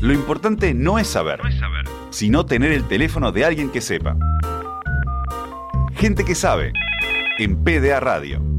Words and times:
Lo 0.00 0.14
importante 0.14 0.72
no 0.72 0.98
es 0.98 1.08
saber, 1.08 1.40
sino 2.08 2.46
tener 2.46 2.72
el 2.72 2.84
teléfono 2.88 3.32
de 3.32 3.44
alguien 3.44 3.70
que 3.70 3.82
sepa. 3.82 4.16
Gente 5.94 6.24
que 6.24 6.34
sabe, 6.34 6.72
en 7.38 7.62
PDA 7.62 8.00
Radio. 8.00 8.49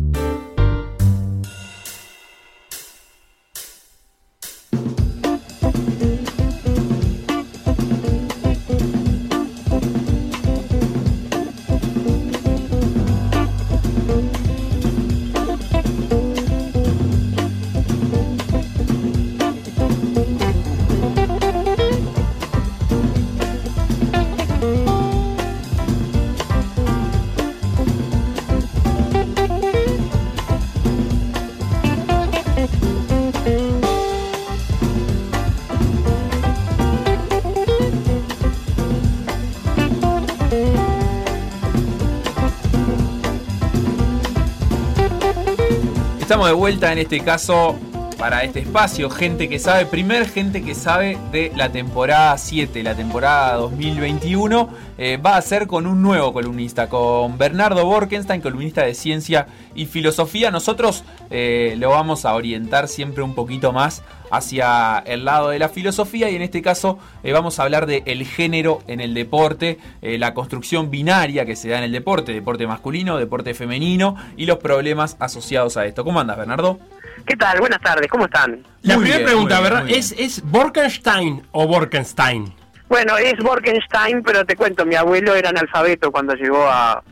Estamos 46.32 46.48
de 46.48 46.54
vuelta 46.54 46.94
en 46.94 46.98
este 46.98 47.20
caso 47.20 47.78
para 48.18 48.46
este 48.46 48.62
espacio, 48.62 49.10
gente 49.10 49.50
que 49.50 49.60
sabe, 49.60 49.86
primer 49.86 50.30
gente 50.30 50.64
que 50.64 50.76
sabe 50.76 51.18
de 51.34 51.52
la 51.58 51.74
temporada 51.74 52.38
7, 52.38 52.84
la 52.84 52.96
temporada 52.96 53.56
2021, 53.56 54.70
eh, 54.98 55.18
va 55.18 55.36
a 55.36 55.42
ser 55.42 55.68
con 55.68 55.86
un 55.86 56.02
nuevo 56.02 56.32
columnista, 56.32 56.88
con 56.88 57.38
Bernardo 57.38 57.86
Borkenstein, 57.86 58.40
columnista 58.40 58.84
de 58.84 58.94
ciencia 58.94 59.48
y 59.76 59.88
filosofía. 59.88 60.52
Nosotros 60.52 61.04
eh, 61.32 61.76
lo 61.78 61.90
vamos 61.90 62.24
a 62.24 62.34
orientar 62.34 62.88
siempre 62.88 63.24
un 63.24 63.36
poquito 63.36 63.74
más 63.74 64.02
hacia 64.32 65.00
el 65.06 65.26
lado 65.26 65.50
de 65.50 65.60
la 65.60 65.70
filosofía 65.70 66.30
y 66.30 66.36
en 66.36 66.42
este 66.42 66.62
caso 66.62 67.00
eh, 67.24 67.34
vamos 67.34 67.60
a 67.60 67.64
hablar 67.64 67.86
de 67.86 68.04
el 68.06 68.26
género 68.26 68.80
en 68.88 69.02
el 69.02 69.14
deporte, 69.14 69.78
la 70.02 70.34
construcción 70.34 70.90
binaria 70.90 71.46
que 71.46 71.56
se 71.56 71.70
da 71.70 71.78
en 71.78 71.84
el 71.84 71.92
deporte, 71.92 72.34
deporte 72.34 72.66
masculino, 72.66 73.18
deporte 73.18 73.54
femenino 73.54 74.16
y 74.38 74.46
los 74.46 74.58
problemas 74.58 75.18
asociados 75.20 75.78
a 75.78 75.86
esto. 75.86 76.04
¿Cómo 76.04 76.20
andas, 76.20 76.38
Bernardo? 76.38 76.80
¿Qué 77.26 77.36
tal? 77.36 77.60
Buenas 77.60 77.82
tardes, 77.82 78.08
¿cómo 78.10 78.26
están? 78.26 78.64
La 78.82 78.98
primera 78.98 79.24
pregunta, 79.24 79.60
¿verdad? 79.60 79.90
¿Es, 79.90 80.12
¿Es 80.18 80.42
Borkenstein 80.44 81.44
o 81.52 81.68
Borkenstein? 81.68 82.54
Bueno, 82.90 83.18
es 83.18 83.38
Borkenstein, 83.38 84.24
pero 84.24 84.46
te 84.46 84.56
cuento, 84.56 84.86
mi 84.86 84.96
abuelo 84.96 85.36
era 85.36 85.50
analfabeto 85.50 86.12
cuando 86.12 86.34
llegó 86.34 86.66
a, 86.68 87.04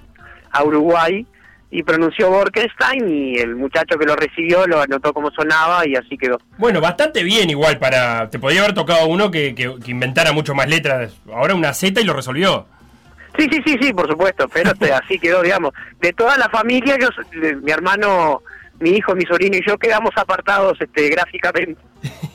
a 0.52 0.64
Uruguay 0.64 1.26
y 1.72 1.84
pronunció 1.84 2.30
Borkenstein 2.30 3.08
y 3.08 3.38
el 3.38 3.56
muchacho 3.56 3.98
que 3.98 4.06
lo 4.06 4.16
recibió 4.16 4.66
lo 4.66 4.82
anotó 4.82 5.14
como 5.14 5.30
sonaba 5.32 5.88
y 5.88 5.96
así 5.96 6.18
quedó. 6.18 6.40
Bueno, 6.58 6.82
bastante 6.82 7.24
bien 7.24 7.50
igual 7.50 7.78
para... 7.78 8.30
Te 8.30 8.40
podía 8.40 8.62
haber 8.62 8.74
tocado 8.74 9.08
uno 9.08 9.30
que, 9.30 9.54
que, 9.54 9.76
que 9.84 9.92
inventara 9.92 10.32
mucho 10.32 10.56
más 10.56 10.68
letras. 10.68 11.16
Ahora 11.32 11.54
una 11.54 11.74
Z 11.74 12.02
y 12.02 12.04
lo 12.04 12.14
resolvió. 12.14 12.66
Sí, 13.38 13.48
sí, 13.52 13.62
sí, 13.66 13.78
sí, 13.80 13.94
por 13.94 14.10
supuesto, 14.10 14.48
pero 14.50 14.72
así 15.04 15.20
quedó, 15.20 15.44
digamos. 15.44 15.74
De 16.02 16.12
toda 16.14 16.38
la 16.38 16.50
familia, 16.50 16.98
yo, 17.00 17.10
mi 17.62 17.72
hermano 17.72 18.42
mi 18.80 18.92
hijo, 18.92 19.14
mi 19.14 19.26
sobrino 19.26 19.58
y 19.58 19.62
yo 19.68 19.78
quedamos 19.78 20.12
apartados 20.16 20.80
este, 20.80 21.10
gráficamente. 21.10 21.82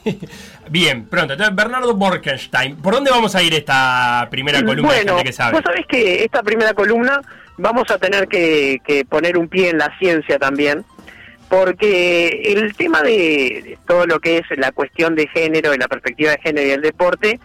Bien, 0.69 1.07
pronto. 1.07 1.33
Entonces, 1.33 1.55
Bernardo 1.55 1.95
Borkenstein, 1.95 2.77
¿por 2.77 2.95
dónde 2.95 3.11
vamos 3.11 3.35
a 3.35 3.43
ir 3.43 3.55
esta 3.55 4.29
primera 4.31 4.63
columna 4.63 4.89
bueno, 4.89 5.17
que 5.23 5.33
sabe? 5.33 5.53
Vos 5.53 5.63
sabés 5.65 5.87
que 5.87 6.25
esta 6.25 6.43
primera 6.43 6.75
columna 6.75 7.21
vamos 7.57 7.91
a 7.91 7.99
tener 7.99 8.29
que, 8.29 8.81
que, 8.85 9.05
poner 9.05 9.39
un 9.39 9.49
pie 9.49 9.71
en 9.71 9.79
la 9.79 9.97
ciencia 9.99 10.39
también, 10.39 10.85
porque 11.49 12.29
el 12.45 12.75
tema 12.75 13.03
de 13.03 13.79
todo 13.87 14.07
lo 14.07 14.21
que 14.21 14.39
es 14.39 14.59
la 14.59 14.73
cuestión 14.73 15.15
de 15.15 15.29
género 15.29 15.75
y 15.75 15.79
la 15.79 15.89
perspectiva 15.89 16.33
de 16.33 16.39
género 16.39 16.67
y 16.67 16.71
el 16.71 16.83
deporte 16.83 17.41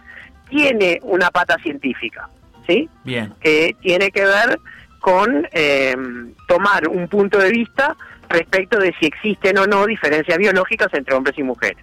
tiene 0.48 0.98
una 1.02 1.30
pata 1.30 1.56
científica, 1.62 2.28
¿sí? 2.66 2.88
Bien. 3.04 3.32
Que 3.40 3.76
tiene 3.80 4.10
que 4.10 4.24
ver 4.24 4.58
con 5.00 5.48
eh, 5.52 5.96
tomar 6.46 6.88
un 6.88 7.08
punto 7.08 7.38
de 7.38 7.50
vista 7.50 7.96
respecto 8.28 8.78
de 8.78 8.94
si 9.00 9.06
existen 9.06 9.58
o 9.58 9.66
no 9.66 9.86
diferencias 9.86 10.38
biológicas 10.38 10.92
entre 10.92 11.14
hombres 11.14 11.38
y 11.38 11.42
mujeres. 11.42 11.82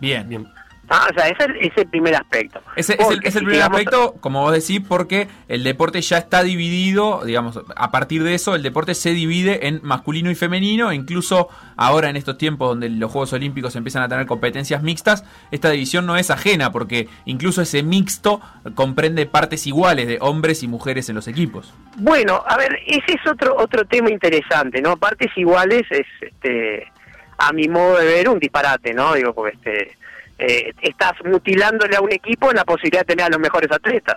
Bien, 0.00 0.28
bien. 0.28 0.46
Ah, 0.88 1.08
o 1.10 1.14
sea, 1.14 1.28
ese 1.28 1.46
es 1.60 1.72
el 1.76 1.86
primer 1.86 2.14
aspecto. 2.14 2.60
Ese 2.76 2.94
es 2.98 3.08
el, 3.08 3.20
es 3.24 3.36
el 3.36 3.44
primer 3.44 3.62
aspecto, 3.62 4.14
como 4.20 4.42
vos 4.42 4.52
decís, 4.52 4.80
porque 4.86 5.28
el 5.48 5.64
deporte 5.64 6.00
ya 6.02 6.18
está 6.18 6.42
dividido, 6.42 7.24
digamos, 7.24 7.60
a 7.74 7.90
partir 7.90 8.22
de 8.22 8.34
eso 8.34 8.54
el 8.54 8.62
deporte 8.62 8.94
se 8.94 9.10
divide 9.10 9.66
en 9.66 9.80
masculino 9.82 10.30
y 10.30 10.34
femenino, 10.34 10.90
e 10.90 10.94
incluso 10.94 11.48
ahora 11.76 12.10
en 12.10 12.16
estos 12.16 12.36
tiempos 12.36 12.68
donde 12.68 12.90
los 12.90 13.10
Juegos 13.10 13.32
Olímpicos 13.32 13.74
empiezan 13.76 14.02
a 14.02 14.08
tener 14.08 14.26
competencias 14.26 14.82
mixtas, 14.82 15.24
esta 15.50 15.70
división 15.70 16.06
no 16.06 16.16
es 16.16 16.30
ajena, 16.30 16.70
porque 16.70 17.08
incluso 17.24 17.62
ese 17.62 17.82
mixto 17.82 18.40
comprende 18.74 19.26
partes 19.26 19.66
iguales 19.66 20.06
de 20.06 20.18
hombres 20.20 20.62
y 20.62 20.68
mujeres 20.68 21.08
en 21.08 21.14
los 21.14 21.28
equipos. 21.28 21.72
Bueno, 21.96 22.42
a 22.46 22.56
ver, 22.56 22.78
ese 22.86 23.12
es 23.12 23.26
otro 23.30 23.56
otro 23.56 23.84
tema 23.86 24.10
interesante, 24.10 24.82
¿no? 24.82 24.96
Partes 24.96 25.30
iguales 25.36 25.82
es, 25.90 26.06
este, 26.20 26.92
a 27.38 27.52
mi 27.52 27.68
modo 27.68 27.98
de 27.98 28.06
ver, 28.06 28.28
un 28.28 28.38
disparate, 28.38 28.92
¿no? 28.92 29.14
Digo, 29.14 29.34
porque 29.34 29.56
este 29.56 30.03
eh, 30.38 30.72
estás 30.82 31.12
mutilándole 31.24 31.96
a 31.96 32.00
un 32.00 32.12
equipo 32.12 32.52
la 32.52 32.64
posibilidad 32.64 33.00
de 33.00 33.14
tener 33.14 33.26
a 33.26 33.30
los 33.30 33.40
mejores 33.40 33.70
atletas. 33.70 34.16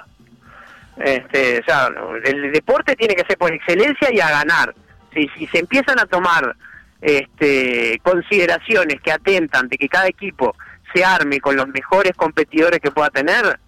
Este, 0.97 1.63
o 1.69 2.15
el 2.15 2.51
deporte 2.51 2.95
tiene 2.95 3.15
que 3.15 3.25
ser 3.25 3.37
por 3.37 3.53
excelencia 3.53 4.11
y 4.11 4.19
a 4.19 4.29
ganar. 4.29 4.73
Si, 5.13 5.29
si 5.37 5.47
se 5.47 5.59
empiezan 5.59 5.99
a 5.99 6.05
tomar 6.05 6.55
este, 7.01 7.99
consideraciones 8.03 8.99
que 9.01 9.11
atentan 9.11 9.67
de 9.67 9.77
que 9.77 9.87
cada 9.87 10.07
equipo 10.07 10.55
se 10.93 11.03
arme 11.03 11.39
con 11.39 11.55
los 11.55 11.67
mejores 11.67 12.13
competidores 12.15 12.79
que 12.79 12.91
pueda 12.91 13.09
tener, 13.09 13.59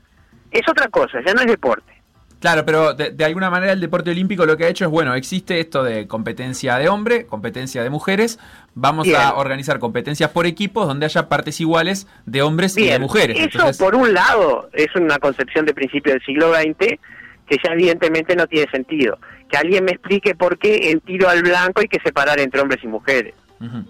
es 0.51 0.67
otra 0.67 0.87
cosa, 0.87 1.19
ya 1.25 1.33
no 1.33 1.41
es 1.41 1.47
deporte. 1.47 1.98
Claro, 2.39 2.65
pero 2.65 2.93
de, 2.93 3.11
de, 3.11 3.25
alguna 3.25 3.49
manera 3.49 3.73
el 3.73 3.81
deporte 3.81 4.11
olímpico 4.11 4.45
lo 4.45 4.55
que 4.55 4.63
ha 4.63 4.69
hecho 4.69 4.85
es, 4.85 4.91
bueno, 4.91 5.13
existe 5.15 5.59
esto 5.59 5.83
de 5.83 6.07
competencia 6.07 6.77
de 6.77 6.87
hombre, 6.87 7.25
competencia 7.25 7.83
de 7.83 7.89
mujeres, 7.89 8.39
vamos 8.75 9.05
Bien. 9.05 9.19
a 9.19 9.33
organizar 9.33 9.79
competencias 9.79 10.29
por 10.29 10.45
equipos 10.45 10.87
donde 10.87 11.05
haya 11.05 11.27
partes 11.27 11.59
iguales 11.59 12.07
de 12.25 12.41
hombres 12.41 12.75
Bien. 12.75 12.87
y 12.87 12.91
de 12.93 12.99
mujeres. 12.99 13.37
Eso, 13.37 13.45
Entonces, 13.45 13.77
por 13.77 13.93
un 13.95 14.13
lado, 14.13 14.69
es 14.73 14.87
una 14.95 15.19
concepción 15.19 15.65
de 15.65 15.73
principio 15.73 16.13
del 16.13 16.21
siglo 16.21 16.53
XX 16.53 16.97
que 17.47 17.57
ya 17.63 17.73
evidentemente 17.73 18.35
no 18.35 18.47
tiene 18.47 18.69
sentido. 18.71 19.17
Que 19.51 19.57
alguien 19.57 19.83
me 19.83 19.91
explique 19.91 20.35
por 20.35 20.57
qué 20.59 20.91
en 20.91 21.01
tiro 21.01 21.27
al 21.27 21.41
blanco 21.41 21.81
hay 21.81 21.87
que 21.87 21.99
separar 21.99 22.39
entre 22.39 22.61
hombres 22.61 22.81
y 22.83 22.87
mujeres. 22.87 23.33
Uh 23.59 23.65
-huh. 23.65 23.85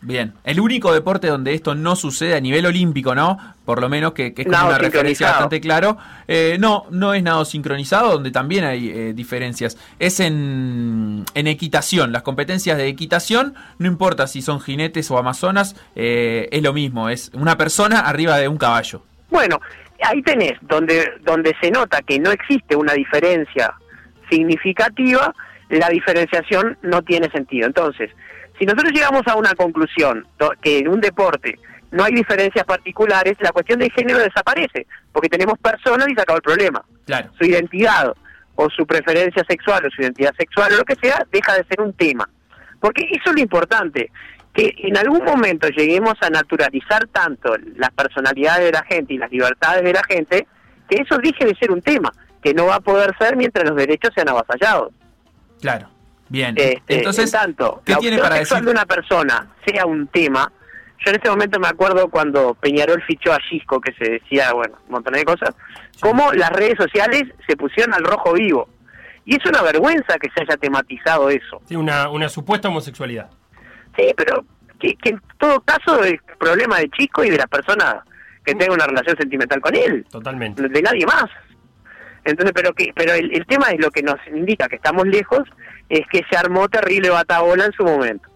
Bien, 0.00 0.32
el 0.44 0.60
único 0.60 0.92
deporte 0.92 1.26
donde 1.26 1.54
esto 1.54 1.74
no 1.74 1.96
sucede 1.96 2.36
a 2.36 2.40
nivel 2.40 2.66
olímpico, 2.66 3.16
¿no? 3.16 3.36
Por 3.64 3.80
lo 3.80 3.88
menos 3.88 4.12
que, 4.12 4.32
que 4.32 4.42
es 4.42 4.46
como 4.46 4.58
Nado 4.58 4.68
una 4.70 4.78
referencia 4.78 5.28
bastante 5.28 5.60
claro. 5.60 5.98
Eh, 6.28 6.56
no, 6.60 6.86
no 6.90 7.14
es 7.14 7.22
nado 7.22 7.44
sincronizado, 7.44 8.12
donde 8.12 8.30
también 8.30 8.64
hay 8.64 8.90
eh, 8.90 9.12
diferencias. 9.12 9.76
Es 9.98 10.20
en, 10.20 11.24
en 11.34 11.46
equitación, 11.48 12.12
las 12.12 12.22
competencias 12.22 12.78
de 12.78 12.86
equitación, 12.86 13.54
no 13.78 13.88
importa 13.88 14.28
si 14.28 14.40
son 14.40 14.60
jinetes 14.60 15.10
o 15.10 15.18
amazonas, 15.18 15.74
eh, 15.96 16.48
es 16.52 16.62
lo 16.62 16.72
mismo, 16.72 17.08
es 17.08 17.32
una 17.34 17.58
persona 17.58 18.00
arriba 18.00 18.36
de 18.38 18.46
un 18.46 18.56
caballo. 18.56 19.02
Bueno, 19.30 19.60
ahí 20.02 20.22
tenés 20.22 20.54
donde, 20.62 21.12
donde 21.22 21.56
se 21.60 21.72
nota 21.72 22.02
que 22.02 22.20
no 22.20 22.30
existe 22.30 22.76
una 22.76 22.92
diferencia 22.92 23.74
significativa, 24.30 25.34
la 25.70 25.88
diferenciación 25.88 26.78
no 26.82 27.02
tiene 27.02 27.28
sentido. 27.30 27.66
Entonces, 27.66 28.10
si 28.58 28.66
nosotros 28.66 28.92
llegamos 28.92 29.22
a 29.26 29.36
una 29.36 29.54
conclusión 29.54 30.26
que 30.60 30.78
en 30.78 30.88
un 30.88 31.00
deporte 31.00 31.58
no 31.90 32.04
hay 32.04 32.12
diferencias 32.12 32.64
particulares, 32.64 33.36
la 33.40 33.52
cuestión 33.52 33.78
de 33.78 33.90
género 33.90 34.18
desaparece, 34.18 34.86
porque 35.12 35.28
tenemos 35.28 35.58
personas 35.58 36.08
y 36.08 36.14
se 36.14 36.20
acabó 36.20 36.36
el 36.36 36.42
problema. 36.42 36.84
Claro. 37.06 37.30
Su 37.38 37.44
identidad 37.44 38.12
o 38.56 38.68
su 38.70 38.86
preferencia 38.86 39.44
sexual 39.48 39.86
o 39.86 39.90
su 39.90 40.02
identidad 40.02 40.34
sexual 40.36 40.72
o 40.72 40.78
lo 40.78 40.84
que 40.84 40.96
sea, 40.96 41.24
deja 41.30 41.54
de 41.54 41.64
ser 41.64 41.80
un 41.80 41.92
tema. 41.92 42.28
Porque 42.80 43.04
eso 43.04 43.30
es 43.30 43.34
lo 43.36 43.40
importante, 43.40 44.10
que 44.52 44.74
en 44.78 44.96
algún 44.96 45.24
momento 45.24 45.68
lleguemos 45.68 46.14
a 46.20 46.30
naturalizar 46.30 47.06
tanto 47.08 47.54
las 47.76 47.90
personalidades 47.92 48.64
de 48.64 48.72
la 48.72 48.82
gente 48.82 49.14
y 49.14 49.18
las 49.18 49.30
libertades 49.30 49.84
de 49.84 49.92
la 49.92 50.02
gente, 50.02 50.46
que 50.88 51.02
eso 51.02 51.16
deje 51.18 51.44
de 51.44 51.54
ser 51.54 51.70
un 51.70 51.80
tema, 51.80 52.12
que 52.42 52.52
no 52.52 52.66
va 52.66 52.76
a 52.76 52.80
poder 52.80 53.16
ser 53.18 53.36
mientras 53.36 53.68
los 53.68 53.76
derechos 53.76 54.10
sean 54.14 54.28
avasallados. 54.28 54.92
Claro. 55.60 55.88
Bien. 56.28 56.54
Este, 56.56 56.98
Entonces, 56.98 57.32
en 57.32 57.40
tanto, 57.40 57.82
¿qué 57.84 57.92
la 57.92 57.98
tiene 57.98 58.18
para 58.18 58.36
sexual 58.36 58.60
decir? 58.60 58.66
de 58.74 58.80
una 58.80 58.86
persona 58.86 59.50
sea 59.66 59.86
un 59.86 60.06
tema, 60.08 60.52
yo 61.04 61.10
en 61.10 61.16
este 61.16 61.30
momento 61.30 61.58
me 61.60 61.68
acuerdo 61.68 62.08
cuando 62.08 62.54
Peñarol 62.54 63.02
fichó 63.06 63.32
a 63.32 63.38
Gisco, 63.48 63.80
que 63.80 63.92
se 63.92 64.10
decía, 64.12 64.52
bueno, 64.52 64.76
un 64.86 64.92
montón 64.92 65.14
de 65.14 65.24
cosas, 65.24 65.54
cómo 66.00 66.32
las 66.32 66.50
redes 66.50 66.74
sociales 66.76 67.22
se 67.46 67.56
pusieron 67.56 67.94
al 67.94 68.04
rojo 68.04 68.32
vivo. 68.34 68.68
Y 69.24 69.36
es 69.36 69.44
una 69.46 69.62
vergüenza 69.62 70.18
que 70.18 70.28
se 70.34 70.40
haya 70.42 70.56
tematizado 70.56 71.28
eso. 71.30 71.60
Sí, 71.66 71.76
una, 71.76 72.08
una 72.08 72.28
supuesta 72.28 72.68
homosexualidad. 72.68 73.30
Sí, 73.96 74.12
pero 74.16 74.44
que, 74.80 74.94
que 74.96 75.10
en 75.10 75.20
todo 75.38 75.60
caso 75.60 76.02
el 76.02 76.18
problema 76.38 76.78
de 76.78 76.88
Chisco 76.90 77.24
y 77.24 77.30
de 77.30 77.36
las 77.36 77.46
personas 77.48 77.96
que 78.44 78.54
tenga 78.54 78.72
una 78.72 78.86
relación 78.86 79.16
sentimental 79.18 79.60
con 79.60 79.74
él, 79.74 80.06
Totalmente. 80.10 80.66
de 80.66 80.82
nadie 80.82 81.04
más. 81.04 81.26
Entonces, 82.24 82.52
pero 82.54 82.72
que, 82.72 82.90
pero 82.94 83.12
el, 83.12 83.34
el 83.34 83.46
tema 83.46 83.66
es 83.68 83.80
lo 83.80 83.90
que 83.90 84.02
nos 84.02 84.16
indica 84.34 84.66
que 84.68 84.76
estamos 84.76 85.06
lejos, 85.06 85.42
es 85.88 86.06
que 86.10 86.22
se 86.30 86.36
armó 86.36 86.68
terrible 86.68 87.10
batabola 87.10 87.64
en 87.66 87.72
su 87.72 87.84
momento. 87.84 88.28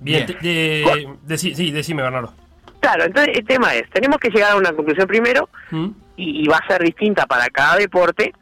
Bien, 0.00 0.26
Bien. 0.26 0.38
te- 0.38 0.46
de- 0.46 1.08
deci- 1.26 1.54
sí, 1.54 1.70
decime, 1.70 2.02
Bernardo. 2.02 2.34
Claro, 2.80 3.04
entonces 3.04 3.38
el 3.38 3.46
tema 3.46 3.74
es, 3.74 3.88
tenemos 3.90 4.18
que 4.18 4.28
llegar 4.28 4.52
a 4.52 4.56
una 4.56 4.72
conclusión 4.72 5.06
primero, 5.06 5.48
¿Mm? 5.70 5.88
y, 6.16 6.44
y 6.44 6.46
va 6.48 6.58
a 6.58 6.66
ser 6.66 6.82
distinta 6.82 7.24
para 7.26 7.46
cada 7.48 7.76
deporte, 7.76 8.32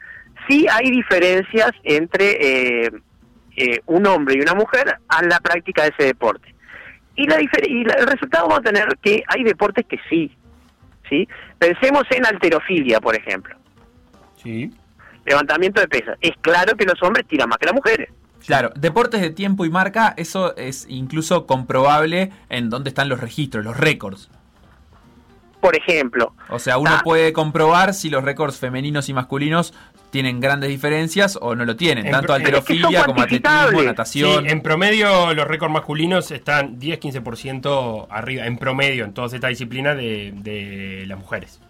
sí 0.48 0.66
hay 0.68 0.90
diferencias 0.90 1.70
entre 1.84 2.84
eh, 2.86 2.90
eh, 3.56 3.80
un 3.86 4.04
hombre 4.06 4.34
y 4.36 4.40
una 4.40 4.54
mujer 4.54 4.96
a 5.08 5.22
la 5.24 5.38
práctica 5.38 5.82
de 5.84 5.90
ese 5.96 6.06
deporte. 6.06 6.52
Y, 7.14 7.28
la 7.28 7.38
difer- 7.38 7.68
y 7.68 7.84
la- 7.84 7.94
el 7.94 8.06
resultado 8.08 8.48
va 8.48 8.56
a 8.56 8.60
tener 8.62 8.88
que 9.00 9.22
hay 9.28 9.44
deportes 9.44 9.86
que 9.86 9.98
sí, 10.10 10.36
¿sí? 11.08 11.28
Pensemos 11.58 12.02
en 12.10 12.26
alterofilia, 12.26 13.00
por 13.00 13.14
ejemplo, 13.14 13.54
Sí. 14.42 14.72
Levantamiento 15.24 15.80
de 15.80 15.88
pesas. 15.88 16.16
Es 16.20 16.32
claro 16.40 16.76
que 16.76 16.84
los 16.84 17.00
hombres 17.02 17.26
tiran 17.26 17.48
más 17.48 17.58
que 17.58 17.66
las 17.66 17.74
mujeres. 17.74 18.10
Claro, 18.46 18.70
deportes 18.74 19.20
de 19.20 19.30
tiempo 19.30 19.64
y 19.64 19.70
marca, 19.70 20.14
eso 20.16 20.56
es 20.56 20.86
incluso 20.88 21.46
comprobable 21.46 22.32
en 22.48 22.70
dónde 22.70 22.88
están 22.90 23.08
los 23.08 23.20
registros, 23.20 23.64
los 23.64 23.76
récords. 23.76 24.28
Por 25.60 25.76
ejemplo, 25.76 26.34
O 26.48 26.58
sea, 26.58 26.76
uno 26.76 26.90
Ah. 26.94 27.00
puede 27.04 27.32
comprobar 27.32 27.94
si 27.94 28.10
los 28.10 28.24
récords 28.24 28.58
femeninos 28.58 29.08
y 29.08 29.14
masculinos 29.14 29.72
tienen 30.10 30.40
grandes 30.40 30.68
diferencias 30.70 31.38
o 31.40 31.54
no 31.54 31.64
lo 31.64 31.76
tienen. 31.76 32.04
En 32.06 32.10
Tanto 32.12 32.26
pro- 32.26 32.36
es 32.36 32.40
que 32.42 32.46
alterofilia 32.48 33.04
como 33.04 33.22
atletismo, 33.22 33.42
cuantificables. 33.52 33.80
Sí, 33.80 33.86
natación. 33.86 34.46
en 34.50 34.60
promedio 34.60 35.32
los 35.34 35.46
récords 35.46 35.72
masculinos 35.72 36.32
están 36.32 36.80
10-15% 36.80 38.08
arriba, 38.10 38.44
en 38.46 38.58
promedio, 38.58 39.04
en 39.04 39.14
todas 39.14 39.32
estas 39.34 39.50
disciplinas 39.50 39.96
de, 39.96 40.32
de 40.34 41.04
las 41.06 41.16
mujeres. 41.18 41.60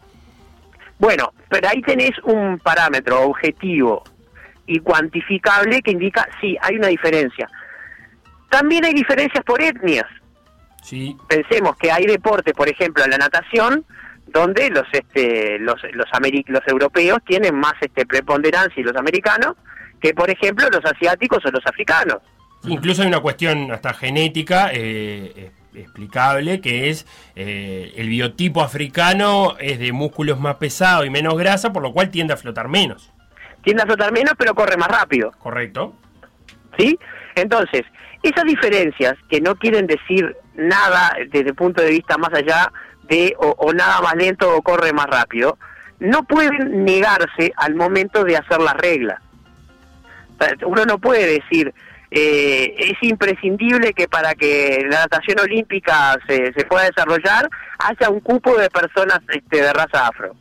Bueno, 0.98 1.32
pero 1.48 1.68
ahí 1.68 1.82
tenés 1.82 2.12
un 2.24 2.58
parámetro 2.58 3.22
objetivo 3.22 4.04
y 4.66 4.78
cuantificable 4.80 5.82
que 5.82 5.90
indica, 5.90 6.28
sí, 6.40 6.56
hay 6.60 6.76
una 6.76 6.88
diferencia. 6.88 7.48
También 8.50 8.84
hay 8.84 8.92
diferencias 8.94 9.44
por 9.44 9.60
etnias. 9.62 10.06
Sí, 10.82 11.16
Pensemos 11.28 11.76
que 11.76 11.90
hay 11.90 12.06
deportes, 12.06 12.54
por 12.54 12.68
ejemplo, 12.68 13.04
la 13.06 13.16
natación, 13.18 13.84
donde 14.26 14.70
los 14.70 14.86
este, 14.92 15.58
los 15.58 15.76
los, 15.92 16.06
ameri- 16.12 16.44
los 16.46 16.66
europeos 16.66 17.18
tienen 17.26 17.54
más 17.54 17.74
este 17.80 18.06
preponderancia 18.06 18.80
y 18.80 18.84
los 18.84 18.96
americanos 18.96 19.56
que, 20.00 20.14
por 20.14 20.28
ejemplo, 20.30 20.68
los 20.70 20.84
asiáticos 20.84 21.44
o 21.44 21.50
los 21.50 21.64
africanos. 21.66 22.18
Incluso 22.64 23.02
hay 23.02 23.08
una 23.08 23.20
cuestión 23.20 23.70
hasta 23.72 23.92
genética 23.94 24.70
eh, 24.72 25.32
eh, 25.36 25.50
explicable 25.74 26.60
que 26.60 26.90
es 26.90 27.06
eh, 27.34 27.92
el 27.96 28.08
biotipo 28.08 28.62
africano 28.62 29.56
es 29.58 29.78
de 29.78 29.92
músculos 29.92 30.38
más 30.38 30.56
pesados 30.56 31.06
y 31.06 31.10
menos 31.10 31.36
grasa, 31.36 31.72
por 31.72 31.82
lo 31.82 31.92
cual 31.92 32.10
tiende 32.10 32.34
a 32.34 32.36
flotar 32.36 32.68
menos. 32.68 33.12
Tiende 33.62 33.82
a 33.82 33.86
flotar 33.86 34.12
menos, 34.12 34.34
pero 34.36 34.54
corre 34.54 34.76
más 34.76 34.88
rápido. 34.88 35.32
¿Correcto? 35.38 35.94
¿sí? 36.78 36.98
Entonces, 37.34 37.82
esas 38.22 38.44
diferencias 38.44 39.14
que 39.28 39.40
no 39.40 39.56
quieren 39.56 39.86
decir 39.86 40.36
nada 40.54 41.16
desde 41.30 41.50
el 41.50 41.54
punto 41.54 41.82
de 41.82 41.90
vista 41.90 42.18
más 42.18 42.32
allá 42.34 42.72
de 43.04 43.34
o, 43.38 43.54
o 43.58 43.72
nada 43.72 44.00
más 44.00 44.14
lento 44.14 44.54
o 44.54 44.62
corre 44.62 44.92
más 44.92 45.06
rápido, 45.06 45.58
no 45.98 46.24
pueden 46.24 46.84
negarse 46.84 47.52
al 47.56 47.74
momento 47.74 48.24
de 48.24 48.36
hacer 48.36 48.60
las 48.60 48.74
reglas. 48.74 49.20
Uno 50.66 50.84
no 50.84 50.98
puede 50.98 51.40
decir, 51.40 51.72
eh, 52.14 52.74
es 52.76 53.02
imprescindible 53.02 53.94
que 53.94 54.06
para 54.06 54.34
que 54.34 54.86
la 54.90 55.00
natación 55.00 55.40
olímpica 55.40 56.18
se, 56.26 56.52
se 56.52 56.64
pueda 56.66 56.84
desarrollar 56.84 57.48
haya 57.78 58.10
un 58.10 58.20
cupo 58.20 58.54
de 58.58 58.68
personas 58.68 59.20
este, 59.28 59.62
de 59.62 59.72
raza 59.72 60.08
afro. 60.08 60.36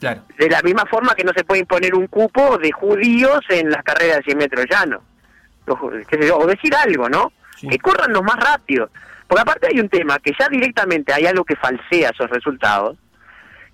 Claro. 0.00 0.22
De 0.36 0.48
la 0.50 0.60
misma 0.62 0.84
forma 0.86 1.14
que 1.14 1.22
no 1.22 1.30
se 1.34 1.44
puede 1.44 1.60
imponer 1.60 1.94
un 1.94 2.08
cupo 2.08 2.58
de 2.58 2.72
judíos 2.72 3.40
en 3.50 3.70
las 3.70 3.84
carreras 3.84 4.16
de 4.16 4.22
100 4.24 4.38
metros 4.38 4.66
yo, 4.68 6.38
O 6.38 6.46
decir 6.46 6.74
algo, 6.74 7.08
¿no? 7.08 7.32
Sí. 7.56 7.68
Que 7.68 7.78
corran 7.78 8.12
los 8.12 8.24
más 8.24 8.36
rápido. 8.36 8.90
Porque 9.28 9.42
aparte 9.42 9.68
hay 9.70 9.78
un 9.78 9.88
tema 9.88 10.18
que 10.18 10.32
ya 10.38 10.48
directamente 10.48 11.12
hay 11.12 11.26
algo 11.26 11.44
que 11.44 11.54
falsea 11.54 12.10
esos 12.10 12.28
resultados. 12.30 12.98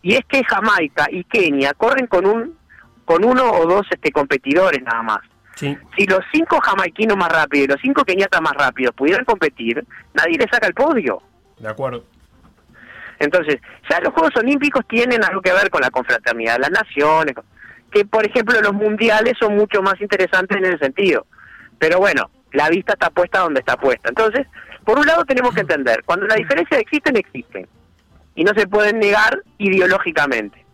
Y 0.02 0.14
es 0.14 0.24
que 0.28 0.44
Jamaica 0.44 1.06
y 1.10 1.24
Kenia 1.24 1.72
corren 1.72 2.06
con 2.06 2.26
un 2.26 2.60
con 3.06 3.24
uno 3.24 3.50
o 3.50 3.66
dos 3.66 3.86
este 3.90 4.12
competidores 4.12 4.82
nada 4.82 5.02
más. 5.02 5.20
Sí. 5.60 5.76
Si 5.94 6.06
los 6.06 6.20
cinco 6.32 6.58
jamaiquinos 6.58 7.18
más 7.18 7.28
rápidos 7.30 7.66
y 7.66 7.68
los 7.68 7.80
cinco 7.82 8.02
keniatas 8.02 8.40
más 8.40 8.54
rápidos 8.54 8.94
pudieran 8.94 9.26
competir, 9.26 9.84
nadie 10.14 10.38
le 10.38 10.48
saca 10.48 10.66
el 10.66 10.72
podio. 10.72 11.20
De 11.58 11.68
acuerdo. 11.68 12.02
Entonces, 13.18 13.58
ya 13.90 14.00
los 14.00 14.14
Juegos 14.14 14.34
Olímpicos 14.36 14.86
tienen 14.88 15.22
algo 15.22 15.42
que 15.42 15.52
ver 15.52 15.68
con 15.68 15.82
la 15.82 15.90
confraternidad 15.90 16.54
de 16.54 16.60
las 16.60 16.70
naciones, 16.70 17.34
que 17.92 18.06
por 18.06 18.24
ejemplo 18.24 18.58
los 18.62 18.72
mundiales 18.72 19.34
son 19.38 19.54
mucho 19.54 19.82
más 19.82 20.00
interesantes 20.00 20.56
en 20.56 20.64
ese 20.64 20.78
sentido. 20.78 21.26
Pero 21.78 21.98
bueno, 21.98 22.30
la 22.52 22.70
vista 22.70 22.94
está 22.94 23.10
puesta 23.10 23.40
donde 23.40 23.60
está 23.60 23.76
puesta. 23.76 24.08
Entonces, 24.08 24.46
por 24.82 24.98
un 24.98 25.04
lado 25.04 25.26
tenemos 25.26 25.54
que 25.54 25.60
entender, 25.60 26.02
cuando 26.06 26.26
las 26.26 26.38
diferencias 26.38 26.80
existen, 26.80 27.18
existen. 27.18 27.68
Y 28.34 28.44
no 28.44 28.54
se 28.54 28.66
pueden 28.66 28.98
negar 28.98 29.42
ideológicamente. 29.58 30.64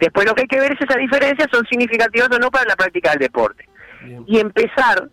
Después 0.00 0.26
lo 0.26 0.34
que 0.34 0.42
hay 0.42 0.48
que 0.48 0.58
ver 0.58 0.72
es 0.72 0.78
si 0.78 0.84
esas 0.86 0.96
diferencias 0.96 1.46
son 1.52 1.64
significativas 1.66 2.30
o 2.32 2.38
no 2.40 2.50
para 2.50 2.64
la 2.64 2.74
práctica 2.74 3.10
del 3.10 3.20
deporte 3.20 3.68
Bien. 4.02 4.24
y 4.26 4.38
empezar 4.38 5.08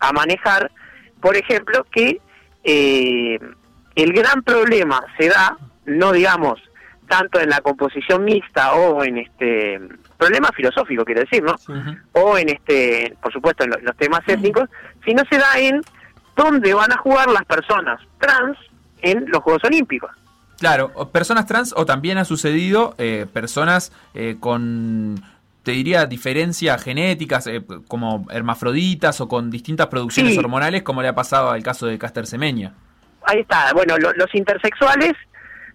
a 0.00 0.12
manejar, 0.12 0.70
por 1.20 1.36
ejemplo, 1.36 1.84
que 1.90 2.20
eh, 2.64 3.38
el 3.94 4.12
gran 4.12 4.42
problema 4.42 5.02
se 5.18 5.28
da, 5.28 5.56
no 5.86 6.12
digamos 6.12 6.60
tanto 7.08 7.40
en 7.40 7.48
la 7.48 7.60
composición 7.62 8.24
mixta 8.24 8.74
o 8.74 9.02
en 9.02 9.16
este 9.18 9.80
problema 10.18 10.50
filosófico, 10.54 11.04
quiero 11.06 11.22
decir, 11.22 11.42
¿no? 11.42 11.54
O 12.12 12.36
en 12.36 12.50
este, 12.50 13.16
por 13.22 13.32
supuesto, 13.32 13.64
en 13.64 13.70
lo- 13.70 13.78
los 13.80 13.96
temas 13.96 14.20
étnicos, 14.26 14.68
sino 15.06 15.22
se 15.30 15.38
da 15.38 15.58
en 15.58 15.80
dónde 16.36 16.74
van 16.74 16.92
a 16.92 16.98
jugar 16.98 17.30
las 17.30 17.44
personas 17.46 17.98
trans 18.20 18.58
en 19.00 19.24
los 19.30 19.42
Juegos 19.42 19.64
Olímpicos. 19.64 20.10
Claro, 20.58 20.92
personas 21.10 21.46
trans 21.46 21.72
o 21.76 21.86
también 21.86 22.18
ha 22.18 22.24
sucedido 22.26 22.94
eh, 22.98 23.26
personas 23.32 23.90
eh, 24.12 24.36
con, 24.38 25.14
te 25.68 25.72
diría, 25.74 26.06
diferencias 26.06 26.82
genéticas, 26.82 27.46
eh, 27.46 27.62
como 27.88 28.26
hermafroditas 28.30 29.20
o 29.20 29.28
con 29.28 29.50
distintas 29.50 29.88
producciones 29.88 30.32
Sí. 30.32 30.38
hormonales, 30.38 30.82
como 30.82 31.02
le 31.02 31.08
ha 31.08 31.14
pasado 31.14 31.50
al 31.50 31.62
caso 31.62 31.86
de 31.86 31.98
Caster 31.98 32.26
Semeña. 32.26 32.72
ahí 33.26 33.40
está. 33.40 33.70
Bueno, 33.74 33.98
lo- 33.98 34.14
los 34.14 34.34
intersexuales 34.34 35.12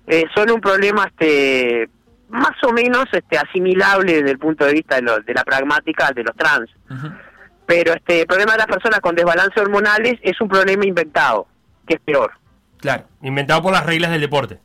eh, 0.07 0.23
son 0.33 0.49
un 0.49 0.59
problema 0.59 1.05
este 1.05 1.87
más 2.29 2.55
o 2.63 2.73
menos 2.73 3.05
este 3.11 3.37
asimilable 3.37 4.13
desde 4.15 4.31
el 4.31 4.39
punto 4.39 4.65
de 4.65 4.73
vista 4.73 4.95
de, 4.95 5.03
lo- 5.03 5.19
de 5.19 5.33
la 5.35 5.43
pragmática 5.43 6.11
de 6.11 6.23
los 6.23 6.35
trans. 6.35 6.71
Pero 7.67 7.93
este 7.93 8.21
el 8.21 8.25
problema 8.27 8.53
de 8.53 8.57
las 8.57 8.67
personas 8.67 8.99
con 8.99 9.13
desbalance 9.15 9.59
hormonales 9.61 10.15
es 10.23 10.41
un 10.41 10.47
problema 10.49 10.83
inventado, 10.87 11.45
que 11.87 11.93
es 11.93 11.99
peor. 12.01 12.31
Claro. 12.79 13.03
Inventado 13.21 13.61
por 13.61 13.71
las 13.73 13.85
reglas 13.85 14.09
del 14.09 14.21
deporte. 14.21 14.57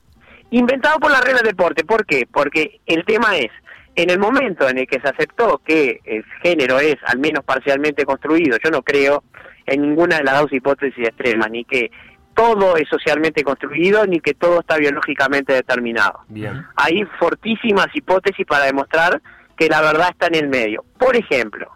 Inventado 0.50 0.98
por 0.98 1.10
la 1.10 1.20
regla 1.20 1.40
del 1.42 1.48
deporte. 1.48 1.84
¿Por 1.84 2.06
qué? 2.06 2.26
Porque 2.32 2.80
el 2.86 3.04
tema 3.04 3.36
es, 3.36 3.50
en 3.98 4.10
el 4.10 4.20
momento 4.20 4.68
en 4.68 4.78
el 4.78 4.86
que 4.86 5.00
se 5.00 5.08
aceptó 5.08 5.60
que 5.64 6.00
el 6.04 6.24
género 6.40 6.78
es 6.78 6.94
al 7.04 7.18
menos 7.18 7.44
parcialmente 7.44 8.04
construido, 8.04 8.56
yo 8.62 8.70
no 8.70 8.82
creo 8.82 9.24
en 9.66 9.82
ninguna 9.82 10.18
de 10.18 10.24
las 10.24 10.40
dos 10.40 10.52
hipótesis 10.52 11.04
extremas, 11.04 11.50
ni 11.50 11.64
que 11.64 11.90
todo 12.32 12.76
es 12.76 12.88
socialmente 12.88 13.42
construido, 13.42 14.06
ni 14.06 14.20
que 14.20 14.34
todo 14.34 14.60
está 14.60 14.76
biológicamente 14.76 15.52
determinado. 15.52 16.20
Bien. 16.28 16.64
Hay 16.76 17.04
fortísimas 17.18 17.88
hipótesis 17.92 18.46
para 18.46 18.66
demostrar 18.66 19.20
que 19.56 19.68
la 19.68 19.80
verdad 19.80 20.10
está 20.12 20.28
en 20.28 20.36
el 20.36 20.48
medio. 20.48 20.84
Por 20.96 21.16
ejemplo, 21.16 21.68